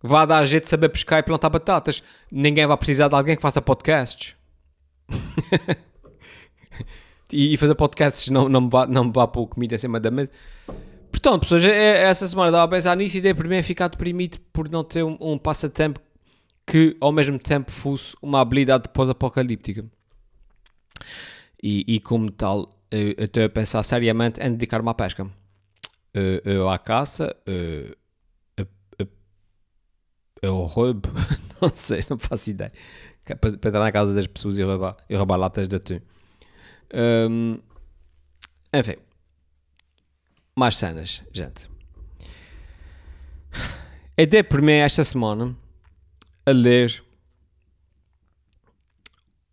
Vá 0.02 0.26
dar 0.26 0.46
jeito 0.46 0.64
de 0.64 0.70
saber 0.70 0.90
pescar 0.90 1.20
e 1.20 1.24
plantar 1.24 1.50
batatas. 1.50 2.04
Ninguém 2.32 2.66
vai 2.68 2.78
precisar 2.78 3.08
de 3.08 3.16
alguém 3.16 3.36
que 3.36 3.42
faça 3.42 3.62
podcasts. 3.62 4.36
e 7.32 7.58
fazer 7.58 7.76
podcasts 7.76 8.30
não, 8.30 8.48
não, 8.48 8.62
me 8.62 8.70
vá, 8.70 8.86
não 8.86 9.12
vá 9.12 9.28
pôr 9.28 9.48
comida 9.48 9.76
em 9.76 9.78
cima 9.78 10.00
da 10.00 10.12
mesa. 10.12 10.30
Portanto, 11.12 11.42
pessoas, 11.42 11.66
é, 11.66 11.70
é, 11.72 12.04
essa 12.04 12.28
semana 12.28 12.50
estava 12.50 12.64
a 12.64 12.68
pensar 12.68 12.96
nisso 12.96 13.18
e 13.18 13.22
dei 13.22 13.34
para 13.34 13.48
mim 13.48 13.58
a 13.58 13.64
ficar 13.64 13.88
deprimido 13.88 14.38
por 14.54 14.70
não 14.70 14.84
ter 14.84 15.04
um, 15.04 15.18
um 15.20 15.38
passatempo 15.38 16.00
que 16.66 16.96
ao 17.00 17.12
mesmo 17.12 17.40
tempo 17.40 17.72
fosse 17.72 18.16
uma 18.22 18.42
habilidade 18.42 18.90
pós-apocalíptica. 18.90 19.86
E, 21.64 21.84
e, 21.88 22.00
como 22.00 22.30
tal, 22.30 22.70
eu 22.92 23.26
estou 23.26 23.44
a 23.44 23.50
pensar 23.50 23.82
seriamente 23.84 24.42
em 24.42 24.52
dedicar-me 24.52 24.90
à 24.90 24.94
pesca. 24.94 25.28
Eu, 26.14 26.42
eu 26.46 26.70
à 26.70 26.78
caça, 26.78 27.36
eu, 27.46 27.96
é 30.42 30.50
o 30.50 30.64
roubo, 30.66 31.10
não 31.62 31.70
sei, 31.76 32.02
não 32.10 32.18
faço 32.18 32.50
ideia. 32.50 32.72
É 33.26 33.36
para, 33.36 33.58
para 33.58 33.70
entrar 33.70 33.84
na 33.84 33.92
casa 33.92 34.14
das 34.14 34.28
pessoas 34.28 34.58
e 34.58 34.64
roubar, 34.64 34.98
e 35.10 35.16
roubar 35.16 35.38
latas 35.38 35.68
de 35.68 35.76
atum. 35.76 36.00
Um, 36.94 37.60
enfim, 38.74 38.96
mais 40.56 40.78
cenas, 40.78 41.22
gente. 41.34 41.70
Eu 44.16 44.26
dei 44.26 44.44
por 44.44 44.62
mim 44.62 44.74
esta 44.74 45.04
semana 45.04 45.56
a 46.46 46.52
ler 46.52 47.04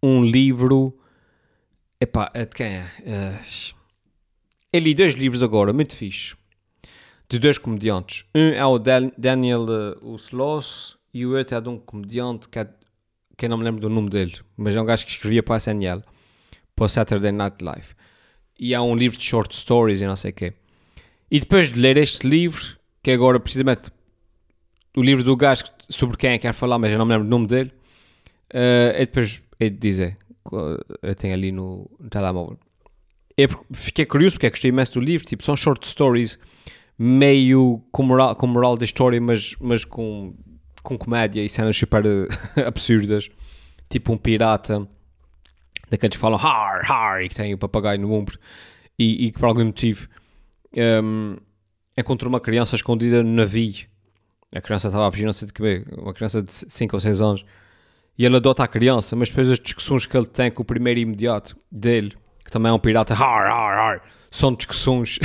um 0.03 0.25
livro. 0.25 0.99
Epá, 2.01 2.31
é 2.35 2.45
de 2.45 2.55
quem 2.55 2.67
é? 2.67 2.85
Uh, 3.01 3.75
eu 4.73 4.81
li 4.81 4.95
dois 4.95 5.15
livros 5.15 5.43
agora, 5.43 5.73
muito 5.73 5.97
fixe 5.97 6.37
de 7.29 7.39
dois 7.39 7.59
comediantes. 7.59 8.25
Um 8.35 8.49
é 8.49 8.65
o 8.65 8.79
Daniel 8.79 9.67
uh, 10.03 10.15
Sloss 10.17 10.97
e 11.13 11.25
o 11.25 11.37
outro 11.37 11.57
é 11.57 11.61
de 11.61 11.69
um 11.69 11.79
comediante 11.79 12.49
que, 12.49 12.59
é, 12.59 12.69
que 13.37 13.47
eu 13.47 13.51
não 13.51 13.59
me 13.59 13.65
lembro 13.65 13.81
do 13.81 13.89
nome 13.89 14.11
dele, 14.11 14.35
mas 14.57 14.75
é 14.75 14.81
um 14.81 14.85
gajo 14.85 15.05
que 15.05 15.13
escrevia 15.13 15.43
para 15.43 15.57
a 15.57 15.59
SNL, 15.59 16.03
para 16.75 16.85
o 16.85 16.89
Saturday 16.89 17.33
Night 17.33 17.63
Live. 17.63 17.95
E 18.59 18.75
há 18.75 18.83
um 18.83 18.95
livro 18.95 19.19
de 19.19 19.25
short 19.25 19.55
stories 19.55 20.01
e 20.01 20.07
não 20.07 20.17
sei 20.17 20.31
o 20.31 20.35
quê. 20.35 20.53
E 21.31 21.41
depois 21.41 21.73
de 21.73 21.81
ler 21.81 21.97
este 21.97 22.27
livro, 22.27 22.77
que 23.03 23.11
é 23.11 23.15
agora 23.15 23.41
precisamente 23.41 23.91
o 24.97 25.03
livro 25.03 25.25
do 25.25 25.37
gajo 25.37 25.65
sobre 25.89 26.17
quem 26.17 26.31
é 26.31 26.39
que 26.39 26.43
quer 26.43 26.53
falar, 26.53 26.79
mas 26.79 26.93
eu 26.93 26.99
não 26.99 27.07
me 27.07 27.13
lembro 27.13 27.27
do 27.27 27.31
nome 27.31 27.47
dele, 27.47 27.73
uh, 28.53 28.95
e 28.97 29.01
depois 29.01 29.43
hei 29.59 29.71
de 29.71 29.79
dizer, 29.79 30.19
eu 31.03 31.15
tenho 31.15 31.35
ali 31.35 31.51
no, 31.51 31.91
no 31.99 32.09
telemóvel. 32.09 32.59
Eu 33.37 33.49
fiquei 33.73 34.07
curioso 34.07 34.37
porque 34.37 34.47
é 34.47 34.51
gostei 34.51 34.69
imenso 34.69 34.93
do 34.93 35.01
livro, 35.01 35.27
tipo, 35.27 35.43
são 35.43 35.57
short 35.57 35.87
stories 35.89 36.39
meio 36.99 37.83
com 37.91 38.03
moral, 38.03 38.37
com 38.37 38.47
moral 38.47 38.77
da 38.77 38.85
história, 38.85 39.21
mas, 39.21 39.55
mas 39.61 39.85
com, 39.85 40.35
com 40.83 40.97
comédia 40.97 41.45
e 41.45 41.49
cenas 41.49 41.77
super 41.77 42.05
absurdas, 42.65 43.29
tipo 43.89 44.13
um 44.13 44.17
pirata 44.17 44.87
daqueles 45.91 46.17
que 46.17 46.21
falam 46.21 46.39
har, 46.39 46.83
har, 46.91 47.23
e 47.23 47.29
que 47.29 47.35
tem 47.35 47.53
o 47.55 47.59
papagaio 47.59 48.01
no 48.01 48.13
ombro, 48.13 48.39
e, 48.99 49.27
e 49.27 49.33
que 49.33 49.39
por 49.39 49.47
algum 49.47 49.65
motivo 49.65 50.09
um, 50.77 51.37
encontrou 51.97 52.29
uma 52.29 52.41
criança 52.41 52.77
escondida 52.77 53.23
no 53.23 53.31
navio. 53.31 53.87
A 54.55 54.61
criança 54.61 54.89
estava 54.89 55.09
a 55.09 55.11
fugir, 55.11 55.25
não 55.25 55.33
sei 55.33 55.47
de 55.47 55.53
que 55.53 55.85
uma 55.99 56.15
criança 56.15 56.41
de 56.41 56.53
5 56.53 56.95
ou 56.95 57.01
6 57.01 57.21
anos, 57.21 57.45
e 58.17 58.25
ele 58.25 58.37
adota 58.37 58.63
a 58.63 58.69
criança, 58.69 59.17
mas 59.17 59.29
depois 59.29 59.51
as 59.51 59.59
discussões 59.59 60.07
que 60.07 60.17
ele 60.17 60.27
tem 60.27 60.51
com 60.51 60.63
o 60.63 60.65
primeiro 60.65 61.01
imediato 61.01 61.57
dele, 61.71 62.17
que 62.45 62.51
também 62.51 62.71
é 62.71 62.73
um 62.73 62.79
pirata, 62.79 63.15
har, 63.15 63.47
har, 63.47 63.79
har, 63.79 64.03
são 64.31 64.55
discussões 64.55 65.19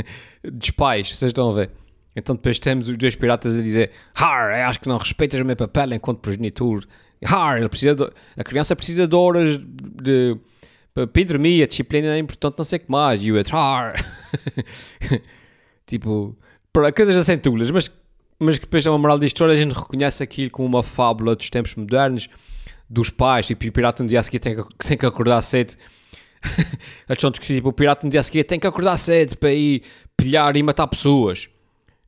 dos 0.42 0.70
pais, 0.70 1.10
vocês 1.10 1.30
estão 1.30 1.50
a 1.50 1.52
ver. 1.52 1.70
Então 2.16 2.34
depois 2.34 2.58
temos 2.58 2.88
os 2.88 2.96
dois 2.96 3.14
piratas 3.14 3.56
a 3.56 3.62
dizer 3.62 3.90
Har, 4.14 4.50
acho 4.66 4.80
que 4.80 4.88
não 4.88 4.96
respeitas 4.96 5.38
o 5.38 5.44
meu 5.44 5.54
papel 5.54 5.92
enquanto 5.92 6.20
progenitor. 6.20 6.84
Har, 7.24 7.68
precisa 7.68 7.94
de, 7.94 8.10
a 8.36 8.42
criança 8.42 8.74
precisa 8.74 9.06
de 9.06 9.14
horas 9.14 9.58
de, 9.58 10.36
dormir, 11.26 11.62
a 11.62 11.66
disciplina 11.66 12.14
é 12.14 12.18
importante, 12.18 12.54
não 12.56 12.64
sei 12.64 12.78
o 12.78 12.80
que 12.80 12.90
mais. 12.90 13.22
E 13.22 13.30
o 13.30 13.36
outro, 13.36 13.56
Har. 13.56 13.94
tipo, 15.86 16.34
para 16.72 16.90
coisas 16.90 17.16
assim 17.16 17.36
tulas, 17.36 17.70
mas, 17.70 17.90
mas 18.38 18.56
que 18.56 18.64
depois 18.64 18.86
é 18.86 18.90
uma 18.90 18.98
moral 18.98 19.18
de 19.18 19.26
história, 19.26 19.52
a 19.52 19.56
gente 19.56 19.74
reconhece 19.74 20.22
aquilo 20.22 20.50
como 20.50 20.66
uma 20.66 20.82
fábula 20.82 21.36
dos 21.36 21.50
tempos 21.50 21.74
modernos, 21.74 22.28
dos 22.88 23.10
pais, 23.10 23.46
tipo, 23.46 23.66
o 23.66 23.72
pirata 23.72 24.02
um 24.02 24.06
dia 24.06 24.20
a 24.20 24.22
seguir 24.22 24.38
tem 24.38 24.56
que, 24.56 24.62
tem 24.78 24.96
que 24.96 25.04
acordar 25.04 25.42
cedo 25.42 25.74
estão 27.10 27.30
discutir, 27.30 27.54
tipo, 27.54 27.68
o 27.68 27.72
pirata 27.72 28.06
no 28.06 28.10
dia 28.10 28.20
a 28.20 28.22
seguir 28.22 28.44
tem 28.44 28.58
que 28.58 28.66
acordar 28.66 28.96
cedo 28.96 29.36
para 29.36 29.52
ir 29.52 29.82
pilhar 30.16 30.56
e 30.56 30.62
matar 30.62 30.86
pessoas. 30.86 31.48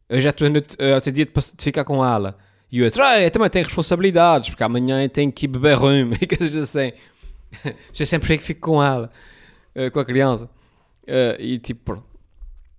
Eu 0.09 0.21
já 0.21 0.31
estou 0.31 0.49
até 0.97 1.11
dia 1.11 1.27
de, 1.27 1.33
de 1.33 1.65
ficar 1.65 1.85
com 1.85 2.05
ela. 2.05 2.37
E 2.71 2.83
o 2.83 2.85
outro, 2.85 3.03
ah, 3.03 3.21
eu 3.21 3.31
também 3.31 3.49
tenho 3.49 3.65
responsabilidades, 3.65 4.51
porque 4.51 4.63
amanhã 4.63 5.03
eu 5.03 5.09
tenho 5.09 5.33
que 5.33 5.47
ir 5.47 5.49
beber 5.49 5.77
rumo 5.77 6.15
e 6.21 6.27
coisas 6.27 6.57
assim. 6.57 6.93
eu 7.99 8.07
sempre 8.07 8.39
fico 8.39 8.61
com 8.61 8.83
ela, 8.83 9.11
uh, 9.75 9.91
com 9.91 10.01
a 10.01 10.05
criança. 10.05 10.47
Uh, 11.05 11.41
e 11.41 11.59
tipo, 11.59 12.03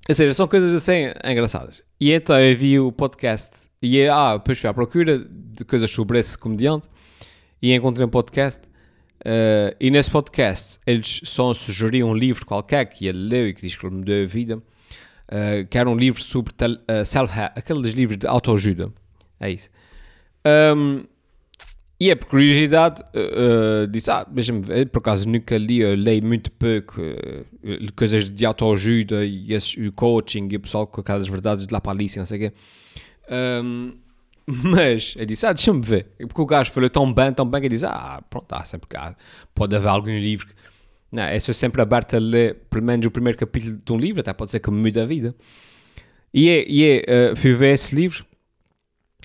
ou 0.07 0.15
seja, 0.15 0.33
são 0.33 0.47
coisas 0.47 0.73
assim 0.73 1.11
engraçadas. 1.23 1.83
E 1.99 2.11
então 2.11 2.39
eu 2.39 2.55
vi 2.55 2.79
o 2.79 2.91
podcast 2.91 3.69
e 3.81 4.07
ah, 4.07 4.37
depois 4.37 4.59
fui 4.59 4.69
à 4.69 4.73
procura 4.73 5.19
de 5.19 5.65
coisas 5.65 5.89
sobre 5.89 6.19
esse 6.19 6.37
comediante 6.37 6.87
e 7.61 7.73
encontrei 7.73 8.05
um 8.05 8.09
podcast 8.09 8.61
Uh, 9.19 9.75
e 9.79 9.91
nesse 9.91 10.09
podcast 10.09 10.79
eles 10.87 11.21
só 11.25 11.53
sugeriam 11.53 12.09
um 12.09 12.13
livro 12.13 12.45
qualquer 12.45 12.85
que 12.85 13.05
ele 13.05 13.17
leu 13.17 13.49
e 13.49 13.53
que 13.53 13.61
diz 13.61 13.75
que 13.75 13.85
ele 13.85 13.95
mudou 13.95 14.15
a 14.15 14.25
vida, 14.25 14.57
uh, 14.57 15.67
que 15.69 15.77
era 15.77 15.89
um 15.89 15.95
livro 15.95 16.21
sobre 16.21 16.53
uh, 16.53 17.05
self-help, 17.05 17.51
aqueles 17.55 17.93
livros 17.93 18.17
de 18.17 18.27
autoajuda. 18.27 18.91
É 19.39 19.51
isso. 19.51 19.69
Um, 20.75 21.03
e 21.99 22.09
é 22.09 22.15
por 22.15 22.29
curiosidade, 22.29 23.01
uh, 23.01 23.85
disse, 23.87 24.09
ah, 24.09 24.23
deixa-me 24.23 24.61
ver, 24.61 24.87
por 24.87 24.99
acaso 24.99 25.27
nunca 25.27 25.57
li, 25.57 25.81
eu 25.81 25.95
leio 25.95 26.23
muito 26.25 26.49
pouco 26.53 27.01
coisas 27.93 28.29
de 28.29 28.45
autoajuda 28.45 29.25
e 29.25 29.53
o 29.85 29.91
coaching 29.91 30.47
e 30.49 30.55
o 30.55 30.59
pessoal 30.61 30.87
com 30.87 31.01
aquelas 31.01 31.27
verdades 31.27 31.67
de 31.67 31.73
lá 31.73 31.81
para 31.81 31.97
não 31.99 32.25
sei 32.25 32.37
o 32.37 32.39
quê. 32.39 32.53
Um, 33.29 33.91
mas 34.51 35.15
eu 35.17 35.25
disse, 35.25 35.45
ah, 35.45 35.53
deixa-me 35.53 35.81
ver. 35.81 36.07
Porque 36.17 36.41
o 36.41 36.45
gajo 36.45 36.71
falou 36.71 36.89
tão 36.89 37.11
bem, 37.13 37.31
tão 37.31 37.45
bem, 37.45 37.61
que 37.61 37.67
eu 37.67 37.71
disse, 37.71 37.85
ah, 37.85 38.21
pronto, 38.29 38.51
há 38.53 38.63
sempre 38.63 38.87
cá. 38.87 39.15
Pode 39.53 39.75
haver 39.75 39.89
algum 39.89 40.17
livro. 40.17 40.47
Não, 41.11 41.27
eu 41.29 41.39
sou 41.39 41.53
sempre 41.53 41.81
aberto 41.81 42.15
a 42.15 42.19
ler 42.19 42.57
pelo 42.69 42.83
menos 42.83 43.05
o 43.05 43.11
primeiro 43.11 43.37
capítulo 43.37 43.79
de 43.83 43.93
um 43.93 43.97
livro, 43.97 44.21
até 44.21 44.31
pode 44.33 44.51
ser 44.51 44.59
que 44.59 44.69
me 44.69 44.77
mude 44.77 44.99
a 44.99 45.05
vida. 45.05 45.35
E 46.33 46.49
é, 46.49 46.65
e 46.67 46.83
é 46.85 47.31
uh, 47.31 47.35
fui 47.35 47.53
ver 47.53 47.73
esse 47.73 47.95
livro, 47.95 48.23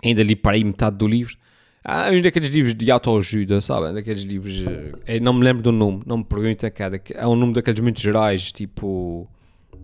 ainda 0.02 0.23
li 0.23 0.35
para 0.35 0.52
aí 0.52 0.64
metade 0.64 0.97
do 0.97 1.07
livro. 1.07 1.37
Ah, 1.85 2.09
um 2.11 2.23
daqueles 2.23 2.49
livros 2.49 2.75
de 2.75 2.90
autoajuda, 2.90 3.61
sabem? 3.61 3.93
Daqueles 3.93 4.23
livros. 4.23 4.61
Uh, 4.62 5.21
não 5.21 5.35
me 5.35 5.45
lembro 5.45 5.62
do 5.62 5.71
nome, 5.71 6.02
não 6.07 6.19
me 6.19 6.25
perguntem 6.25 6.71
cada. 6.71 6.99
É 7.12 7.26
um 7.26 7.37
nome 7.37 7.52
daqueles 7.52 7.81
muito 7.81 8.00
gerais, 8.00 8.50
tipo. 8.50 9.28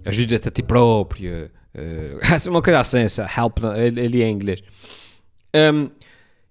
Ajuda-te 0.04 0.48
a 0.48 0.50
ti 0.50 0.62
próprio. 0.62 1.50
Uh, 1.72 2.50
uma 2.50 2.60
coisa 2.60 2.80
assim, 2.80 2.98
help, 3.38 3.58
ele, 3.76 4.00
ele 4.00 4.22
é 4.24 4.26
em 4.26 4.32
inglês. 4.32 4.60
Um, 5.54 5.90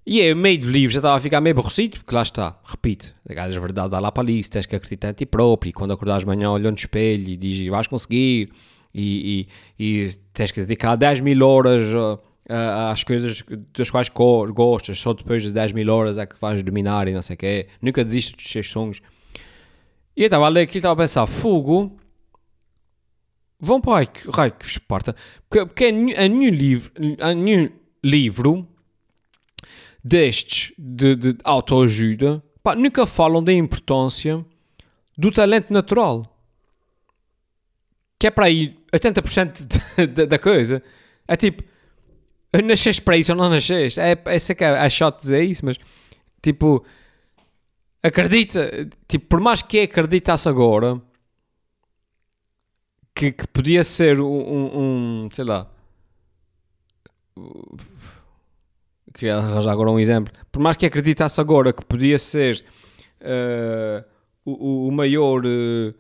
e 0.06 0.22
eu, 0.22 0.36
meio 0.36 0.60
do 0.60 0.72
livro, 0.72 0.92
já 0.92 1.00
estava 1.00 1.18
a 1.18 1.22
ficar 1.22 1.40
meio 1.40 1.54
aborrecido, 1.54 1.98
porque 2.00 2.16
lá 2.16 2.24
está, 2.24 2.60
repito, 2.64 3.14
as 3.28 3.56
verdades 3.56 3.92
dá 3.92 4.00
lá 4.00 4.12
para 4.12 4.24
ali, 4.24 4.44
tens 4.44 4.66
que 4.66 4.76
acreditar 4.76 5.12
em 5.12 5.14
ti 5.14 5.26
próprio, 5.26 5.70
e 5.70 5.74
quando 5.74 5.94
acordares 5.94 6.24
de 6.24 6.28
manhã 6.28 6.50
olhando 6.50 6.72
no 6.72 6.80
espelho 6.80 7.30
e 7.30 7.38
dizes, 7.38 7.68
vais 7.68 7.86
conseguir, 7.86 8.52
e, 8.92 9.48
e, 9.78 10.02
e, 10.02 10.14
tens 10.34 10.52
que 10.52 10.62
dedicar 10.62 10.96
10 10.96 11.20
mil 11.20 11.46
horas 11.46 11.84
às 12.92 13.04
coisas 13.04 13.44
das 13.78 13.92
quais 13.92 14.10
gostas, 14.10 14.98
só 14.98 15.14
depois 15.14 15.44
de 15.44 15.52
10 15.52 15.74
mil 15.74 15.94
horas 15.94 16.18
é 16.18 16.26
que 16.26 16.36
vais 16.42 16.64
dominar 16.64 17.08
e 17.08 17.14
não 17.14 17.22
sei 17.22 17.36
o 17.36 17.38
quê, 17.38 17.68
nunca 17.80 18.04
desistes 18.04 18.34
dos 18.34 18.52
teus 18.52 18.68
sonhos. 18.68 19.02
E 20.18 20.24
eu 20.24 20.26
estava 20.26 20.48
a 20.48 20.50
ler 20.50 20.62
aquilo 20.62 20.78
e 20.78 20.80
estava 20.80 20.94
a 20.94 21.04
pensar, 21.04 21.28
fogo, 21.28 22.00
vão 23.60 23.80
para 23.80 24.08
o 24.26 24.32
raio 24.32 24.54
que 24.54 24.66
vos 24.66 24.76
importa, 24.76 25.16
porque, 25.48 25.68
porque 25.68 25.86
a 25.86 26.28
nenhum 26.28 26.50
livro, 26.50 26.92
a 27.20 27.32
nenhum 27.36 27.70
livro 28.04 28.68
destes 30.10 30.74
de, 30.76 31.16
de 31.16 31.38
autoajuda 31.44 32.44
pá, 32.64 32.76
nunca 32.76 33.06
falam 33.06 33.44
da 33.44 33.54
importância 33.54 34.44
do 35.16 35.32
talento 35.32 35.72
natural. 35.72 36.26
Que 38.18 38.28
é 38.28 38.32
para 38.32 38.46
aí 38.46 38.76
80% 38.92 40.26
da 40.28 40.40
coisa. 40.40 40.82
É 41.28 41.36
tipo, 41.36 41.64
nasceste 42.64 43.02
para 43.02 43.18
isso 43.18 43.32
ou 43.32 43.38
não 43.38 43.50
nasceste. 43.50 44.00
É, 44.00 44.18
é, 44.26 44.40
sei 44.40 44.56
que 44.56 44.64
é, 44.64 44.70
é 44.70 44.90
chato 44.90 45.22
dizer 45.22 45.44
isso, 45.44 45.64
mas 45.64 45.78
tipo, 46.42 46.84
acredita, 48.02 48.90
tipo, 49.08 49.28
por 49.28 49.40
mais 49.40 49.62
que 49.62 49.82
acreditasse 49.82 50.50
agora 50.50 51.00
que, 53.14 53.32
que 53.32 53.48
podia 53.48 53.84
ser 53.84 54.20
um, 54.20 54.26
um, 54.26 55.26
um 55.26 55.30
sei 55.32 55.46
lá 55.46 55.70
queria 59.14 59.38
arranjar 59.38 59.72
agora 59.72 59.92
um 59.92 60.00
exemplo, 60.00 60.34
por 60.52 60.62
mais 60.62 60.76
que 60.76 60.86
acreditasse 60.86 61.40
agora 61.40 61.74
que 61.74 61.84
podia 61.86 62.18
ser 62.18 62.64
uh, 63.22 64.06
o, 64.46 64.88
o, 64.88 64.92
maior. 64.92 65.46
Uh, 65.46 65.94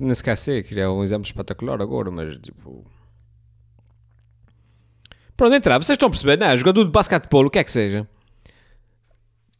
nem 0.00 0.14
sequer 0.14 0.36
sei, 0.36 0.62
queria 0.62 0.90
um 0.90 1.02
exemplo 1.04 1.26
espetacular 1.26 1.80
agora, 1.80 2.10
mas 2.10 2.36
tipo. 2.38 2.84
Pronto, 5.36 5.54
entrar, 5.54 5.78
vocês 5.78 5.96
estão 5.96 6.06
a 6.06 6.10
perceber, 6.10 6.38
não 6.38 6.46
é? 6.46 6.56
Jogador 6.56 6.84
de 6.84 6.90
basquetebol, 6.90 7.46
o 7.46 7.50
que 7.50 7.58
é 7.58 7.64
que 7.64 7.72
seja. 7.72 8.08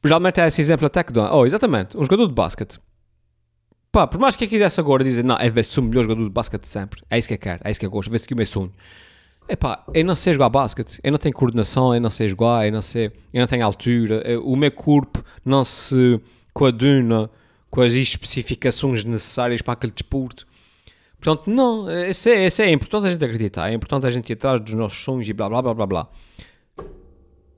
Geralmente 0.04 0.40
é 0.40 0.47
esse 0.47 0.61
exemplo 0.61 0.87
até 0.87 1.02
que 1.02 1.12
dão. 1.12 1.33
Oh, 1.35 1.44
exatamente, 1.44 1.97
um 1.97 2.04
jogador 2.04 2.28
de 2.28 2.35
basquete. 2.35 2.78
Pá, 3.90 4.06
por 4.06 4.18
mais 4.18 4.37
que 4.37 4.44
eu 4.44 4.49
quisesse 4.49 4.80
agora 4.80 5.04
dizer, 5.04 5.25
não, 5.25 5.37
é 5.37 5.49
ver 5.49 5.64
se 5.64 5.78
o 5.78 5.83
melhor 5.83 6.02
jogador 6.02 6.25
de 6.25 6.30
basquete 6.30 6.66
sempre. 6.66 7.02
É 7.09 7.18
isso 7.18 7.28
que 7.28 7.35
eu 7.35 7.38
quero, 7.38 7.61
é 7.64 7.71
isso 7.71 7.80
que 7.80 7.87
eu 7.87 7.90
gosto, 7.90 8.11
ver 8.11 8.18
se 8.18 8.26
que 8.28 8.35
o 8.35 8.37
meu 8.37 8.47
sonho. 8.47 8.73
Epá, 9.46 9.84
eu 9.92 10.04
não 10.04 10.14
sei 10.14 10.32
jogar 10.32 10.48
basquete, 10.48 10.98
eu 11.02 11.12
não 11.12 11.18
tenho 11.18 11.34
coordenação, 11.34 11.94
eu 11.94 12.00
não 12.00 12.08
sei 12.08 12.28
jogar, 12.28 12.66
eu 12.66 12.72
não 12.72 12.80
sei, 12.80 13.12
eu 13.32 13.40
não 13.40 13.46
tenho 13.46 13.64
altura, 13.64 14.22
o 14.42 14.56
meu 14.56 14.72
corpo 14.72 15.22
não 15.44 15.62
se 15.64 16.18
coaduna 16.52 17.30
com 17.70 17.82
as 17.82 17.92
especificações 17.92 19.04
necessárias 19.04 19.60
para 19.60 19.74
aquele 19.74 19.92
desporto. 19.92 20.46
Portanto, 21.20 21.50
não, 21.50 21.90
esse 21.90 22.30
é, 22.30 22.68
é 22.68 22.70
importante 22.70 23.06
a 23.06 23.10
gente 23.10 23.24
acreditar, 23.24 23.70
é 23.70 23.74
importante 23.74 24.06
a 24.06 24.10
gente 24.10 24.30
ir 24.30 24.34
atrás 24.34 24.60
dos 24.60 24.72
nossos 24.74 25.02
sonhos 25.02 25.28
e 25.28 25.32
blá 25.32 25.48
blá 25.48 25.60
blá 25.60 25.74
blá 25.74 25.86
blá. 25.86 26.08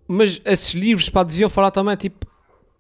Mas 0.09 0.41
esses 0.45 0.75
livros 0.75 1.09
pá, 1.09 1.23
deviam 1.23 1.51
falar 1.51 1.71
também, 1.71 1.97
tipo, 1.97 2.27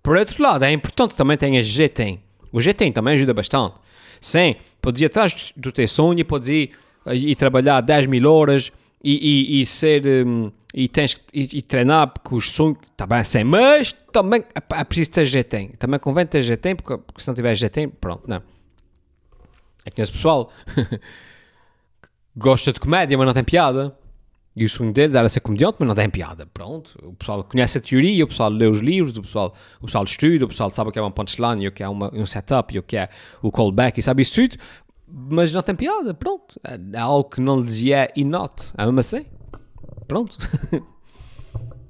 por 0.02 0.16
outro 0.16 0.42
lado, 0.42 0.64
é 0.64 0.72
importante 0.72 1.14
também 1.14 1.36
tenha 1.36 1.62
GTEM. 1.62 2.20
O 2.52 2.60
GTEM 2.60 2.92
também 2.92 3.14
ajuda 3.14 3.34
bastante. 3.34 3.74
Sim, 4.20 4.56
podes 4.80 5.00
ir 5.02 5.06
atrás 5.06 5.52
do 5.56 5.72
teu 5.72 5.86
sonho, 5.88 6.24
podes 6.24 6.48
ir, 6.48 6.70
ir 7.06 7.34
trabalhar 7.34 7.80
10 7.80 8.06
mil 8.06 8.30
horas, 8.30 8.72
e, 9.02 9.58
e, 9.58 9.62
e 9.62 9.66
ser 9.66 10.06
um, 10.26 10.50
e 10.74 10.88
tens 10.88 11.16
e, 11.32 11.58
e 11.58 11.62
treinar 11.62 12.08
porque 12.08 12.34
os 12.34 12.50
sonhos 12.50 12.78
está 12.90 13.06
bem 13.06 13.18
assim, 13.18 13.44
mas 13.44 13.92
também 14.12 14.44
é, 14.54 14.84
preciso 14.84 15.10
ter 15.10 15.26
GTEM, 15.26 15.68
também 15.78 15.98
convém 15.98 16.26
ter 16.26 16.42
GTEM 16.42 16.76
porque, 16.76 16.98
porque 16.98 17.22
se 17.22 17.28
não 17.28 17.34
tiver 17.34 17.54
GTEM, 17.54 17.88
pronto, 17.88 18.24
não. 18.28 18.42
É 19.84 19.90
que 19.90 20.02
esse 20.02 20.10
pessoal 20.10 20.50
gosta 22.36 22.72
de 22.72 22.80
comédia, 22.80 23.16
mas 23.16 23.26
não 23.26 23.32
tem 23.32 23.44
piada. 23.44 23.96
E 24.54 24.64
o 24.64 24.70
sonho 24.70 24.90
deles 24.90 25.14
era 25.14 25.28
ser 25.28 25.40
comediante, 25.40 25.76
mas 25.78 25.86
não 25.86 25.94
tem 25.94 26.08
piada. 26.08 26.46
Pronto. 26.46 26.98
O 27.02 27.12
pessoal 27.12 27.44
conhece 27.44 27.76
a 27.76 27.80
teoria, 27.80 28.24
o 28.24 28.26
pessoal 28.26 28.48
lê 28.48 28.66
os 28.66 28.80
livros, 28.80 29.16
o 29.16 29.22
pessoal, 29.22 29.54
o 29.80 29.84
pessoal 29.84 30.02
estuda, 30.02 30.46
o 30.46 30.48
pessoal 30.48 30.70
sabe 30.70 30.88
o 30.88 30.92
que 30.92 30.98
é 30.98 31.02
uma 31.02 31.10
punchline, 31.10 31.68
o 31.68 31.70
que 31.70 31.82
é 31.82 31.88
uma, 31.88 32.12
um 32.12 32.24
setup, 32.24 32.76
o 32.78 32.82
que 32.82 32.96
é 32.96 33.10
o 33.42 33.52
callback, 33.52 34.00
e 34.00 34.02
sabe 34.02 34.22
isso 34.22 34.34
tudo 34.34 34.56
mas 35.08 35.52
não 35.52 35.62
tem 35.62 35.74
piada, 35.74 36.12
pronto. 36.12 36.60
É 36.64 36.98
algo 36.98 37.28
que 37.28 37.40
não 37.40 37.60
lhes 37.60 37.84
é 37.84 38.12
inote, 38.16 38.72
é 38.76 38.84
mesmo 38.84 39.00
assim. 39.00 39.24
Pronto. 40.06 40.36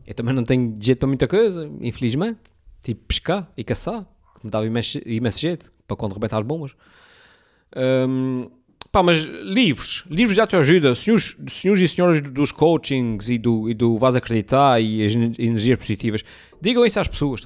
Eu 0.06 0.14
também 0.14 0.35
não 0.35 0.44
tenho 0.44 0.76
jeito 0.80 0.99
para 0.99 1.08
muita 1.08 1.26
coisa, 1.26 1.68
infelizmente. 1.80 2.40
tipo 2.80 3.04
pescar 3.06 3.50
e 3.56 3.64
caçar, 3.64 4.06
que 4.38 4.46
me 4.46 4.50
dava 4.50 4.66
imenso, 4.66 5.40
jeito 5.40 5.73
para 5.87 5.96
quando 5.96 6.12
rebentar 6.12 6.38
as 6.38 6.46
bombas. 6.46 6.76
Um, 7.76 8.49
pá, 8.92 9.02
mas 9.02 9.18
livros, 9.18 10.04
livros 10.08 10.37
já 10.37 10.46
te 10.46 10.54
ajudam. 10.54 10.94
Senhores, 10.94 11.37
senhores 11.50 11.82
e 11.82 11.88
senhoras 11.88 12.20
dos 12.20 12.52
coachings 12.52 13.28
e 13.28 13.38
do, 13.38 13.68
e 13.68 13.75
do 13.75 13.99
Vais 13.99 14.14
Acreditar 14.14 14.80
e 14.80 15.04
as 15.04 15.14
energias 15.14 15.78
positivas, 15.78 16.23
digam 16.61 16.87
isso 16.87 17.00
às 17.00 17.08
pessoas, 17.08 17.40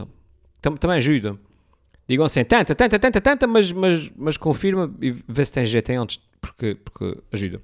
tam, 0.60 0.76
também 0.76 0.98
ajuda. 0.98 1.38
Digam 2.10 2.26
assim, 2.26 2.42
tenta, 2.42 2.74
tenta, 2.74 2.98
tenta, 2.98 3.20
tenta, 3.20 3.46
mas, 3.46 3.70
mas, 3.70 4.10
mas 4.16 4.36
confirma 4.36 4.92
e 5.00 5.14
vê 5.28 5.44
se 5.44 5.52
tem 5.52 5.64
jeito 5.64 5.92
antes, 5.92 6.18
porque, 6.40 6.74
porque 6.74 7.16
ajuda. 7.30 7.62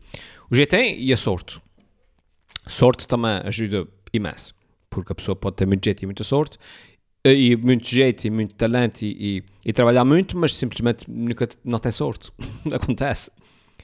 O 0.49 0.55
jeito 0.55 0.77
e 0.77 1.13
a 1.13 1.17
sorte. 1.17 1.61
Sorte 2.65 3.09
também 3.09 3.41
ajuda 3.43 3.89
imenso, 4.13 4.55
porque 4.89 5.11
a 5.11 5.17
pessoa 5.17 5.35
pode 5.35 5.57
ter 5.57 5.67
muito 5.67 5.85
jeito 5.85 6.01
e 6.01 6.07
muita 6.07 6.23
sorte, 6.23 6.59
e 7.25 7.57
muito 7.57 7.89
jeito 7.89 8.25
e 8.25 8.31
muito 8.31 8.55
talento 8.55 9.03
e, 9.03 9.39
e, 9.39 9.43
e 9.65 9.73
trabalhar 9.73 10.05
muito, 10.05 10.39
mas 10.39 10.55
simplesmente 10.55 11.11
nunca 11.11 11.49
não 11.65 11.81
tem 11.81 11.91
sorte. 11.91 12.31
Acontece. 12.71 13.33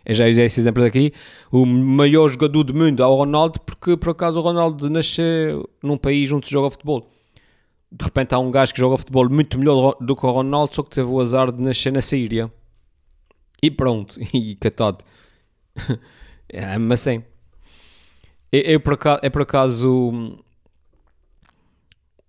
Eu 0.07 0.15
já 0.15 0.29
usei 0.29 0.45
esse 0.45 0.61
exemplo 0.61 0.85
aqui. 0.85 1.13
O 1.51 1.67
maior 1.67 2.29
jogador 2.29 2.63
do 2.63 2.73
mundo 2.73 3.03
é 3.03 3.07
o 3.07 3.17
Ronaldo, 3.17 3.59
porque 3.59 3.97
por 3.97 4.11
acaso 4.11 4.39
o 4.39 4.43
Ronaldo 4.43 4.89
nasceu 4.89 5.69
num 5.83 5.97
país 5.97 6.31
onde 6.31 6.47
se 6.47 6.53
joga 6.53 6.71
futebol. 6.71 7.12
De 7.95 8.05
repente 8.05 8.35
há 8.35 8.39
um 8.39 8.51
gajo 8.51 8.73
que 8.73 8.81
joga 8.81 8.97
futebol 8.97 9.29
muito 9.29 9.59
melhor 9.59 9.97
do 10.01 10.17
que 10.17 10.25
o 10.25 10.31
Ronaldo, 10.31 10.75
só 10.75 10.83
que 10.83 10.91
teve 10.91 11.09
o 11.09 11.21
azar 11.21 11.53
de 11.53 11.63
nascer 11.63 11.93
na 11.93 12.01
Síria. 12.01 12.51
E 13.63 13.71
pronto, 13.71 14.19
e 14.33 14.57
catado. 14.57 15.05
é, 16.49 16.79
mas 16.79 17.01
assim. 17.01 17.23
Eu, 18.51 18.61
eu, 18.61 18.81
por 18.81 18.95
acaso, 18.95 19.21
é 19.23 19.31
por 19.31 19.43
acaso 19.43 20.39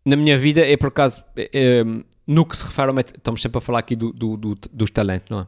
na 0.05 0.15
minha 0.15 0.37
vida 0.37 0.61
é 0.61 0.75
por 0.75 0.87
acaso 0.87 1.23
é, 1.35 1.49
é, 1.53 1.83
no 2.27 2.45
que 2.45 2.57
se 2.57 2.65
refere 2.65 2.91
ao 2.91 2.99
estamos 2.99 3.41
sempre 3.41 3.57
a 3.57 3.61
falar 3.61 3.79
aqui 3.79 3.95
do, 3.95 4.11
do, 4.11 4.35
do, 4.37 4.55
dos 4.71 4.91
talentos, 4.91 5.29
não 5.29 5.41
é? 5.41 5.47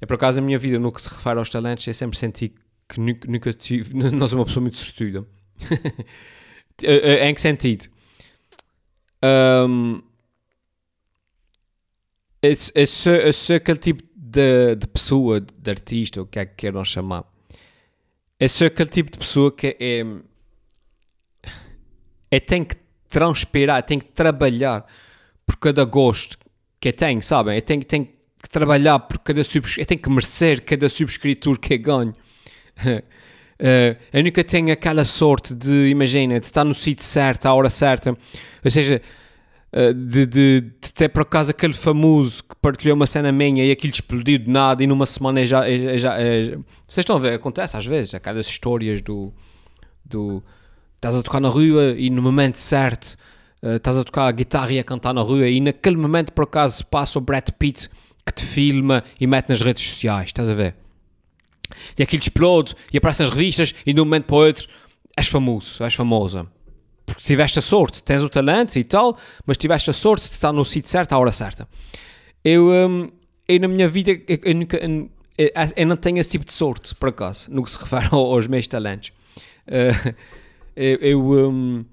É 0.00 0.06
por 0.06 0.14
acaso 0.14 0.38
a 0.38 0.42
minha 0.42 0.58
vida 0.58 0.78
no 0.78 0.90
que 0.90 1.00
se 1.00 1.10
refere 1.10 1.38
aos 1.38 1.50
talentos 1.50 1.86
eu 1.86 1.92
sempre 1.92 2.16
senti 2.16 2.54
que 2.88 2.98
nunca, 2.98 3.52
tive, 3.52 3.92
sou 4.28 4.38
uma 4.38 4.44
pessoa 4.44 4.62
muito 4.62 4.78
sortuda. 4.78 5.26
em 7.22 7.34
que 7.34 7.40
sentido? 7.40 7.88
Um, 9.22 10.02
sou, 12.86 13.14
eu 13.14 13.32
sou 13.32 13.56
aquele 13.56 13.78
tipo 13.78 14.02
de, 14.14 14.76
de 14.76 14.86
pessoa, 14.86 15.40
de 15.40 15.70
artista, 15.70 16.22
o 16.22 16.26
que 16.26 16.38
é 16.38 16.46
que 16.46 16.54
queiram 16.54 16.84
chamar. 16.84 17.24
Eu 18.38 18.48
sou 18.48 18.66
aquele 18.66 18.88
tipo 18.88 19.10
de 19.10 19.18
pessoa 19.18 19.52
que 19.54 19.76
é. 19.78 20.04
é 22.30 22.40
tem 22.40 22.64
que 22.64 22.76
transpirar, 23.08 23.82
tenho 23.82 24.00
que 24.00 24.12
trabalhar 24.12 24.86
por 25.44 25.56
cada 25.56 25.84
gosto 25.84 26.38
que 26.78 26.88
eu 26.88 26.92
tenho, 26.92 27.20
sabem? 27.22 27.56
Eu 27.56 27.62
tenho, 27.62 27.84
tenho 27.84 28.06
que 28.06 28.48
trabalhar 28.48 28.98
por 29.00 29.18
cada 29.18 29.44
subscritor, 29.44 29.82
eu 29.82 29.86
tenho 29.86 30.00
que 30.00 30.08
merecer 30.08 30.64
cada 30.64 30.88
subscritor 30.88 31.58
que 31.58 31.74
eu 31.74 31.78
ganho. 31.78 32.16
Uh, 33.60 33.94
eu 34.10 34.24
nunca 34.24 34.42
tenho 34.42 34.72
aquela 34.72 35.04
sorte 35.04 35.54
de, 35.54 35.90
imagina, 35.90 36.40
de 36.40 36.46
estar 36.46 36.64
no 36.64 36.74
sítio 36.74 37.04
certo, 37.04 37.44
à 37.44 37.52
hora 37.52 37.68
certa, 37.68 38.16
ou 38.64 38.70
seja, 38.70 39.02
uh, 39.74 39.92
de, 39.92 40.24
de, 40.24 40.60
de, 40.62 40.94
ter 40.94 41.10
por 41.10 41.22
acaso 41.22 41.50
aquele 41.50 41.74
famoso 41.74 42.42
que 42.42 42.56
partilhou 42.56 42.96
uma 42.96 43.06
cena 43.06 43.30
minha 43.30 43.62
e 43.62 43.70
aquilo 43.70 43.92
explodiu 43.92 44.38
de 44.38 44.50
nada 44.50 44.82
e 44.82 44.86
numa 44.86 45.04
semana 45.04 45.44
já, 45.44 45.68
já, 45.68 45.96
já, 45.98 46.42
já 46.42 46.56
vocês 46.88 47.02
estão 47.02 47.16
a 47.16 47.18
ver, 47.18 47.34
acontece 47.34 47.76
às 47.76 47.84
vezes, 47.84 48.14
aquelas 48.14 48.46
histórias 48.46 49.02
do, 49.02 49.30
do 50.06 50.42
estás 50.94 51.14
a 51.14 51.22
tocar 51.22 51.40
na 51.40 51.50
rua 51.50 51.94
e 51.98 52.08
no 52.08 52.22
momento 52.22 52.56
certo 52.56 53.18
uh, 53.62 53.76
estás 53.76 53.98
a 53.98 54.04
tocar 54.04 54.26
a 54.26 54.32
guitarra 54.32 54.72
e 54.72 54.78
a 54.78 54.84
cantar 54.84 55.12
na 55.12 55.20
rua 55.20 55.46
e 55.46 55.60
naquele 55.60 55.98
momento 55.98 56.32
por 56.32 56.44
acaso 56.44 56.86
passa 56.86 57.18
o 57.18 57.20
Brad 57.20 57.50
Pitt 57.58 57.90
que 58.24 58.32
te 58.32 58.46
filma 58.46 59.04
e 59.20 59.26
mete 59.26 59.50
nas 59.50 59.60
redes 59.60 59.86
sociais, 59.86 60.28
estás 60.28 60.48
a 60.48 60.54
ver? 60.54 60.76
E 61.98 62.02
aquilo 62.02 62.22
explode 62.22 62.74
e 62.92 62.98
aparece 62.98 63.22
nas 63.22 63.30
revistas 63.30 63.74
e 63.84 63.92
de 63.92 64.00
um 64.00 64.04
momento 64.04 64.24
para 64.24 64.36
o 64.36 64.38
outro 64.38 64.68
és 65.16 65.26
famoso, 65.26 65.82
és 65.82 65.94
famosa. 65.94 66.46
Porque 67.04 67.22
tiveste 67.22 67.58
a 67.58 67.62
sorte, 67.62 68.02
tens 68.02 68.22
o 68.22 68.28
talento 68.28 68.76
e 68.76 68.84
tal, 68.84 69.18
mas 69.44 69.56
tiveste 69.56 69.90
a 69.90 69.92
sorte 69.92 70.28
de 70.28 70.34
estar 70.34 70.52
no 70.52 70.64
sítio 70.64 70.90
certo 70.90 71.12
à 71.12 71.18
hora 71.18 71.32
certa. 71.32 71.68
Eu, 72.44 72.68
um, 72.68 73.10
eu 73.48 73.60
na 73.60 73.68
minha 73.68 73.88
vida, 73.88 74.12
eu, 74.12 74.38
eu, 74.42 74.54
nunca, 74.54 74.78
eu, 74.78 75.50
eu, 75.76 75.86
não 75.86 75.96
tenho 75.96 76.18
esse 76.18 76.30
tipo 76.30 76.44
de 76.44 76.52
sorte, 76.52 76.94
por 76.94 77.08
acaso, 77.08 77.50
no 77.50 77.62
que 77.64 77.70
se 77.70 77.78
refere 77.78 78.08
aos 78.12 78.46
meus 78.46 78.66
talentos. 78.66 79.12
Uh, 79.66 80.14
eu, 80.76 80.96
eu 81.00 81.50
um, 81.50 81.84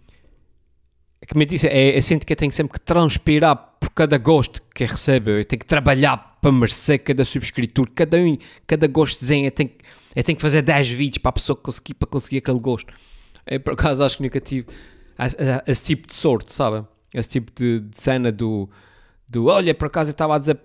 como 1.29 1.41
eu 1.41 1.45
disse, 1.45 1.67
é, 1.67 1.97
eu 1.97 2.01
sinto 2.01 2.25
que 2.25 2.33
eu 2.33 2.37
tenho 2.37 2.51
sempre 2.51 2.73
que 2.73 2.79
transpirar 2.79 3.66
por 3.79 3.89
cada 3.91 4.17
gosto 4.17 4.61
que 4.73 4.83
eu 4.83 4.87
recebo, 4.87 5.29
eu 5.29 5.45
tenho 5.45 5.59
que 5.59 5.65
trabalhar 5.65 6.37
para 6.41 6.51
merecer 6.51 7.03
cada 7.03 7.25
subscritor, 7.25 7.87
cada 7.93 8.17
um, 8.17 8.37
cada 8.65 8.87
gostozinho, 8.87 9.47
eu 9.47 9.51
tenho, 9.51 9.71
eu 10.15 10.23
tenho 10.23 10.35
que 10.35 10.41
fazer 10.41 10.61
10 10.61 10.89
vídeos 10.89 11.17
para 11.19 11.29
a 11.29 11.33
pessoa 11.33 11.55
conseguir, 11.55 11.93
para 11.95 12.07
conseguir 12.07 12.37
aquele 12.37 12.59
gosto. 12.59 12.93
Eu, 13.45 13.59
por 13.59 13.73
acaso, 13.73 14.03
acho 14.03 14.17
que 14.17 14.23
nunca 14.23 14.39
tive 14.39 14.67
esse 15.65 15.83
tipo 15.83 16.07
de 16.07 16.15
sorte, 16.15 16.53
sabe? 16.53 16.85
Esse 17.13 17.29
tipo 17.29 17.51
de, 17.55 17.79
de 17.79 17.99
cena 17.99 18.31
do, 18.31 18.69
do, 19.27 19.45
olha, 19.45 19.73
por 19.73 19.87
acaso 19.87 20.09
eu 20.09 20.13
estava 20.13 20.35
a 20.35 20.39
dizer 20.39 20.59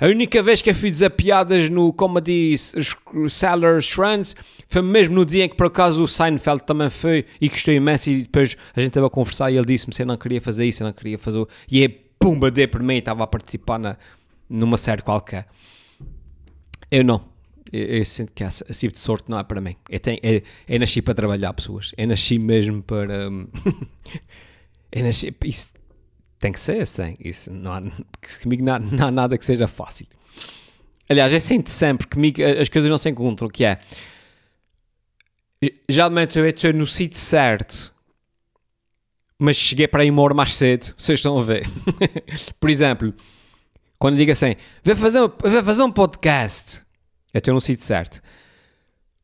a 0.00 0.06
única 0.06 0.40
vez 0.42 0.62
que 0.62 0.70
eu 0.70 0.74
fui 0.74 0.92
desapiadas 0.92 1.68
no 1.70 1.92
Comedy 1.92 2.54
Seller 2.56 3.80
Shrans 3.80 4.36
foi 4.68 4.80
mesmo 4.80 5.16
no 5.16 5.26
dia 5.26 5.44
em 5.44 5.48
que 5.48 5.56
por 5.56 5.66
acaso 5.66 6.04
o 6.04 6.06
Seinfeld 6.06 6.62
também 6.62 6.88
foi 6.88 7.26
e 7.40 7.48
gostou 7.48 7.74
imenso 7.74 8.08
e 8.08 8.22
depois 8.22 8.56
a 8.76 8.80
gente 8.80 8.90
estava 8.90 9.08
a 9.08 9.10
conversar 9.10 9.50
e 9.50 9.56
ele 9.56 9.66
disse-me 9.66 9.92
se 9.92 10.02
eu 10.02 10.06
não 10.06 10.16
queria 10.16 10.40
fazer 10.40 10.66
isso, 10.66 10.84
eu 10.84 10.86
não 10.86 10.92
queria 10.92 11.18
fazer... 11.18 11.44
E 11.68 11.84
é 11.84 11.88
pumba, 12.18 12.50
dei 12.50 12.66
por 12.66 12.82
mim, 12.82 12.96
estava 12.96 13.24
a 13.24 13.26
participar 13.26 13.78
na, 13.78 13.96
numa 14.48 14.76
série 14.76 15.02
qualquer. 15.02 15.46
Eu 16.90 17.04
não. 17.04 17.24
Eu, 17.72 17.84
eu 17.84 18.04
sinto 18.04 18.32
que 18.32 18.42
esse, 18.42 18.64
esse, 18.68 18.80
tipo 18.80 18.94
de 18.94 19.00
sorte 19.00 19.30
não 19.30 19.38
é 19.38 19.44
para 19.44 19.60
mim. 19.60 19.76
Eu, 19.88 20.00
tenho, 20.00 20.18
eu, 20.22 20.42
eu 20.68 20.80
nasci 20.80 21.02
para 21.02 21.14
trabalhar 21.14 21.52
pessoas. 21.52 21.92
Eu 21.96 22.06
nasci 22.06 22.38
mesmo 22.38 22.82
para... 22.82 23.28
Um, 23.28 23.46
eu 24.90 25.04
nasci... 25.04 25.34
Isso, 25.44 25.70
tem 26.38 26.52
que 26.52 26.60
ser 26.60 26.80
assim. 26.80 27.14
Isso 27.20 27.52
não 27.52 27.72
há, 27.72 27.82
comigo 28.42 28.64
não 28.64 28.74
há, 28.74 28.78
não 28.78 29.06
há 29.08 29.10
nada 29.10 29.36
que 29.36 29.44
seja 29.44 29.68
fácil. 29.68 30.06
Aliás, 31.08 31.32
eu 31.32 31.40
sinto 31.40 31.70
sempre 31.70 32.06
que 32.06 32.14
comigo 32.14 32.40
as 32.42 32.68
coisas 32.68 32.90
não 32.90 32.98
se 32.98 33.08
encontram, 33.08 33.48
que 33.48 33.64
é 33.64 33.80
geralmente 35.88 36.38
eu 36.38 36.46
estou 36.46 36.72
no 36.72 36.86
sítio 36.86 37.18
certo, 37.18 37.92
mas 39.38 39.56
cheguei 39.56 39.86
para 39.86 40.04
ir 40.04 40.10
uma 40.10 40.22
hora 40.22 40.34
mais 40.34 40.54
cedo, 40.54 40.92
vocês 40.96 41.18
estão 41.18 41.38
a 41.38 41.42
ver. 41.42 41.66
Por 42.58 42.68
exemplo, 42.68 43.14
quando 43.98 44.16
digo 44.16 44.32
assim, 44.32 44.56
vai 44.82 44.94
fazer, 44.94 45.20
fazer 45.64 45.82
um 45.82 45.92
podcast, 45.92 46.82
eu 47.32 47.38
estou 47.38 47.54
no 47.54 47.60
sítio 47.60 47.84
certo, 47.84 48.20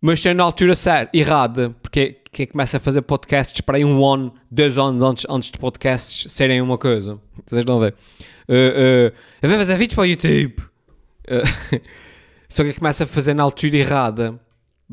mas 0.00 0.18
estou 0.18 0.34
na 0.34 0.44
altura 0.44 0.74
certa, 0.74 1.16
errada, 1.16 1.74
porque 1.82 2.20
quem 2.30 2.46
começa 2.46 2.76
a 2.76 2.80
fazer 2.80 3.02
podcasts 3.02 3.60
para 3.60 3.78
aí 3.78 3.84
um 3.84 4.04
ano, 4.04 4.34
dois 4.50 4.76
anos 4.76 5.02
antes, 5.02 5.24
antes 5.28 5.50
de 5.50 5.58
podcasts 5.58 6.30
serem 6.30 6.60
uma 6.60 6.76
coisa. 6.76 7.18
Vocês 7.46 7.60
estão 7.60 7.78
a 7.78 7.86
ver? 7.86 7.94
Uh, 8.48 9.10
uh, 9.10 9.16
eu 9.40 9.48
vou 9.48 9.58
fazer 9.58 9.76
vídeos 9.76 9.94
para 9.94 10.02
o 10.02 10.06
YouTube. 10.06 10.60
Uh, 10.60 11.80
só 12.48 12.62
que 12.64 12.74
começa 12.74 13.04
a 13.04 13.06
fazer 13.06 13.34
na 13.34 13.44
altura 13.44 13.76
errada. 13.76 14.38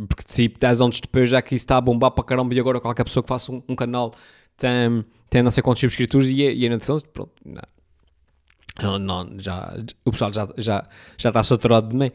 Porque 0.07 0.23
tipo, 0.23 0.59
10 0.59 0.81
anos 0.81 0.99
depois 1.01 1.29
já 1.29 1.41
que 1.41 1.53
isso 1.53 1.63
está 1.63 1.77
a 1.77 1.81
bombar 1.81 2.11
para 2.11 2.23
caramba 2.23 2.53
e 2.53 2.59
agora 2.59 2.79
qualquer 2.79 3.03
pessoa 3.03 3.21
que 3.21 3.27
faça 3.27 3.51
um, 3.51 3.61
um 3.67 3.75
canal 3.75 4.13
tem, 4.61 5.05
tem 5.29 5.41
não 5.41 5.49
sei 5.49 5.63
quantos 5.63 5.81
subscritores 5.81 6.29
e, 6.29 6.45
é, 6.45 6.53
e 6.53 6.63
ainda 6.63 6.75
é 6.75 6.99
pronto, 7.11 7.31
não. 7.43 7.61
Não, 8.81 8.97
não, 8.97 9.39
já, 9.39 9.75
o 10.05 10.11
pessoal 10.11 10.31
já, 10.31 10.47
já, 10.57 10.87
já 11.17 11.29
está 11.29 11.43
saturado 11.43 11.89
de 11.89 11.95
mim. 11.95 12.11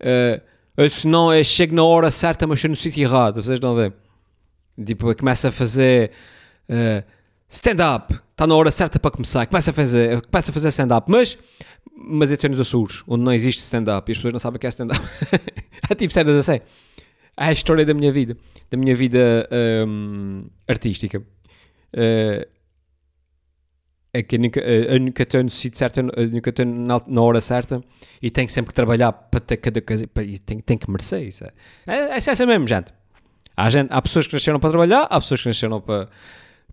Uh, 0.00 0.88
se 0.88 1.06
não, 1.08 1.34
eu 1.34 1.42
chego 1.42 1.74
na 1.74 1.82
hora 1.82 2.10
certa, 2.10 2.46
mas 2.46 2.58
estou 2.58 2.70
no 2.70 2.76
sítio 2.76 3.02
errado. 3.02 3.42
Vocês 3.42 3.58
a 3.62 3.74
ver? 3.74 3.92
Tipo, 4.82 5.14
começa 5.16 5.48
a 5.48 5.52
fazer 5.52 6.12
uh, 6.68 7.04
stand-up. 7.48 8.14
Está 8.30 8.46
na 8.46 8.54
hora 8.54 8.70
certa 8.70 8.98
para 8.98 9.10
começar. 9.10 9.46
Começa 9.46 9.72
a 9.72 9.74
fazer, 9.74 10.22
começa 10.30 10.50
a 10.50 10.54
fazer 10.54 10.68
stand-up. 10.68 11.10
Mas, 11.10 11.36
mas 11.96 12.30
eu 12.30 12.36
estou 12.36 12.48
nos 12.48 12.60
Açores, 12.60 13.02
onde 13.06 13.24
não 13.24 13.32
existe 13.32 13.60
stand-up. 13.60 14.08
E 14.08 14.12
as 14.12 14.18
pessoas 14.18 14.32
não 14.32 14.40
sabem 14.40 14.56
o 14.56 14.60
que 14.60 14.66
é 14.66 14.70
stand-up. 14.70 15.00
Há 15.90 15.94
tipo 15.96 16.12
cenas 16.14 16.36
assim. 16.36 16.60
É 17.36 17.46
a 17.46 17.52
história 17.52 17.84
da 17.84 17.92
minha 17.92 18.12
vida. 18.12 18.36
Da 18.70 18.76
minha 18.76 18.94
vida 18.94 19.48
um, 19.86 20.44
artística. 20.68 21.22
Uh, 21.94 22.48
é 24.12 24.22
que 24.22 24.36
eu 24.36 24.40
nunca, 25.00 25.22
estou 25.22 25.42
no 25.42 25.50
sítio 25.50 25.78
certo, 25.78 26.02
nunca 26.02 26.50
estou 26.50 26.66
na, 26.66 27.00
na, 27.06 27.22
hora 27.22 27.40
certa 27.40 27.80
e 28.20 28.28
tenho 28.28 28.48
sempre 28.48 28.70
que 28.70 28.74
trabalhar 28.74 29.12
para 29.12 29.38
ter 29.38 29.56
cada 29.58 29.80
coisa, 29.80 30.04
e 30.04 30.38
tenho 30.38 30.78
que 30.80 30.90
merecer 30.90 31.22
isso. 31.22 31.44
É, 31.44 31.52
é, 31.86 32.10
é 32.10 32.16
assim 32.16 32.46
mesmo, 32.46 32.66
gente. 32.66 32.92
Há, 33.56 33.70
gente, 33.70 33.88
há 33.92 34.02
pessoas 34.02 34.26
que 34.26 34.32
nasceram 34.32 34.58
para 34.58 34.70
trabalhar, 34.70 35.02
há 35.02 35.20
pessoas 35.20 35.42
que 35.42 35.48
nasceram 35.48 35.80
para, 35.80 36.08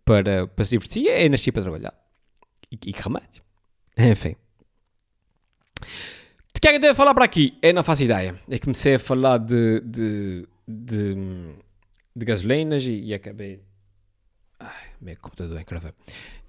para, 0.03 0.47
para 0.47 0.65
se 0.65 0.71
divertir. 0.71 1.05
Eu 1.07 1.29
nasci 1.29 1.51
para 1.51 1.61
trabalhar. 1.61 1.93
E, 2.71 2.75
e 2.75 2.93
que 2.93 3.01
remédio. 3.01 3.43
Enfim. 3.97 4.35
De 6.53 6.61
que 6.61 6.67
é 6.69 6.71
que 6.71 6.77
eu 6.77 6.81
devo 6.81 6.95
falar 6.95 7.13
para 7.13 7.25
aqui? 7.25 7.57
Eu 7.61 7.73
não 7.73 7.83
faço 7.83 8.03
ideia. 8.03 8.35
Eu 8.49 8.59
comecei 8.59 8.95
a 8.95 8.99
falar 8.99 9.37
de, 9.37 9.81
de, 9.81 10.47
de, 10.67 11.15
de 12.15 12.25
gasolinas 12.25 12.83
e, 12.85 12.93
e, 12.93 13.13
acabei 13.13 13.59
Ai, 14.59 14.87
meu 15.01 15.15
computador 15.21 15.57
é 15.57 15.61
encravei. 15.61 15.91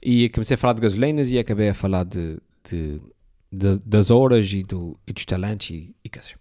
E 0.02 0.28
comecei 0.30 0.54
a 0.54 0.58
falar 0.58 0.72
de 0.74 0.80
gasolinas 0.80 1.30
e 1.30 1.38
acabei 1.38 1.68
a 1.68 1.74
falar 1.74 2.04
de, 2.04 2.38
de, 2.68 3.00
de- 3.52 3.78
das 3.84 4.10
horas 4.10 4.50
e, 4.52 4.62
do, 4.62 4.98
e 5.06 5.12
dos 5.12 5.24
talentos 5.26 5.70
e, 5.70 5.94
coisas. 6.10 6.34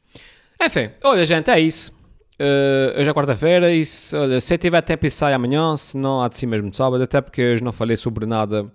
Enfim, 0.61 0.89
olha, 1.03 1.25
gente, 1.25 1.49
é 1.49 1.59
isso. 1.59 1.91
Uh, 2.39 2.99
hoje 2.99 3.09
é 3.09 3.13
quarta-feira 3.13 3.73
e 3.73 3.83
se, 3.83 4.15
olha, 4.15 4.39
se 4.39 4.57
tiver 4.59 4.81
tempo 4.81 5.05
e 5.05 5.09
sai 5.09 5.33
amanhã, 5.33 5.75
se 5.75 5.97
não 5.97 6.21
há 6.21 6.27
de 6.27 6.37
si 6.37 6.45
mesmo 6.45 6.69
de 6.69 6.77
sábado, 6.77 7.03
até 7.03 7.19
porque 7.19 7.53
hoje 7.53 7.63
não 7.63 7.73
falei 7.73 7.97
sobre 7.97 8.25
nada 8.27 8.71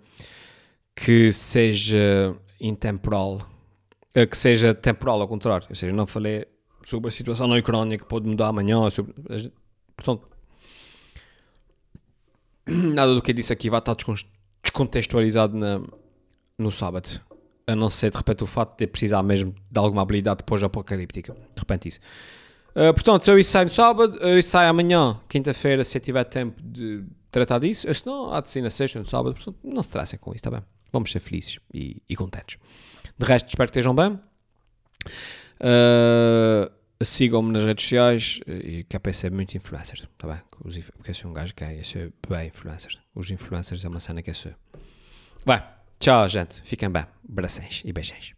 que 0.94 1.32
seja 1.32 2.34
intemporal, 2.60 3.40
uh, 4.16 4.26
que 4.26 4.36
seja 4.36 4.74
temporal 4.74 5.20
ao 5.20 5.28
contrário, 5.28 5.66
ou 5.70 5.76
seja, 5.76 5.92
não 5.92 6.06
falei 6.06 6.44
sobre 6.82 7.08
a 7.08 7.12
situação 7.12 7.46
na 7.46 7.56
Ucrânia 7.56 7.96
que 7.96 8.04
pode 8.04 8.28
mudar 8.28 8.48
amanhã, 8.48 8.90
sobre, 8.90 9.14
portanto, 9.96 10.28
nada 12.94 13.14
do 13.14 13.22
que 13.22 13.30
eu 13.30 13.34
disse 13.34 13.52
aqui 13.52 13.70
vai 13.70 13.78
estar 13.78 13.94
descon- 13.94 14.14
descontextualizado 14.62 15.56
na, 15.56 15.80
no 16.58 16.70
sábado. 16.70 17.20
A 17.66 17.76
não 17.76 17.88
ser 17.88 18.10
de 18.10 18.16
repente 18.16 18.42
o 18.42 18.46
fato 18.46 18.76
de 18.78 18.86
precisar 18.86 19.22
mesmo 19.22 19.54
de 19.70 19.78
alguma 19.78 20.02
habilidade 20.02 20.42
pós-apocalíptica. 20.44 21.32
De 21.32 21.58
repente 21.58 21.88
isso. 21.88 22.00
Uh, 22.70 22.92
portanto, 22.94 23.30
eu 23.30 23.38
isso 23.38 23.50
sai 23.50 23.64
no 23.64 23.70
sábado, 23.70 24.16
eu 24.16 24.38
isso 24.38 24.48
sai 24.48 24.66
amanhã, 24.66 25.20
quinta-feira, 25.28 25.84
se 25.84 25.98
eu 25.98 26.00
tiver 26.00 26.24
tempo 26.24 26.60
de 26.62 27.04
tratar 27.30 27.58
disso. 27.58 27.86
Eu, 27.86 27.94
se 27.94 28.06
não, 28.06 28.32
há 28.32 28.40
de 28.40 28.50
ser 28.50 28.62
na 28.62 28.70
sexta 28.70 28.98
ou 28.98 29.04
no 29.04 29.08
sábado. 29.08 29.34
Portanto, 29.34 29.58
não 29.62 29.82
se 29.82 29.90
tracem 29.90 30.18
com 30.18 30.30
isso, 30.30 30.38
está 30.38 30.50
bem? 30.50 30.62
Vamos 30.92 31.12
ser 31.12 31.20
felizes 31.20 31.58
e, 31.72 32.02
e 32.08 32.16
contentes. 32.16 32.58
De 33.18 33.26
resto, 33.26 33.48
espero 33.48 33.70
que 33.70 33.78
estejam 33.78 33.94
bem. 33.94 34.18
Uh, 35.60 36.70
Sigam-me 37.04 37.52
nas 37.52 37.64
redes 37.64 37.84
sociais 37.84 38.40
e 38.46 38.84
que 38.84 38.96
é 38.96 38.98
para 38.98 39.12
ser 39.12 39.30
muito 39.30 39.56
influencer, 39.56 40.08
tá 40.18 40.28
bem? 40.28 40.40
Porque 40.50 41.10
eu 41.10 41.14
sou 41.14 41.30
um 41.30 41.34
gajo 41.34 41.54
que 41.54 41.64
é, 41.64 41.78
eu 41.78 41.84
sou 41.84 42.12
bem 42.28 42.48
influencer. 42.48 42.98
Os 43.14 43.30
influencers 43.30 43.84
é 43.84 43.88
uma 43.88 44.00
cena 44.00 44.22
que 44.22 44.30
eu 44.30 44.34
sou. 44.34 44.52
Vai, 45.44 45.66
tchau, 45.98 46.28
gente. 46.28 46.62
Fiquem 46.62 46.90
bem. 46.90 47.06
Abrações 47.28 47.82
e 47.84 47.92
beijões. 47.92 48.34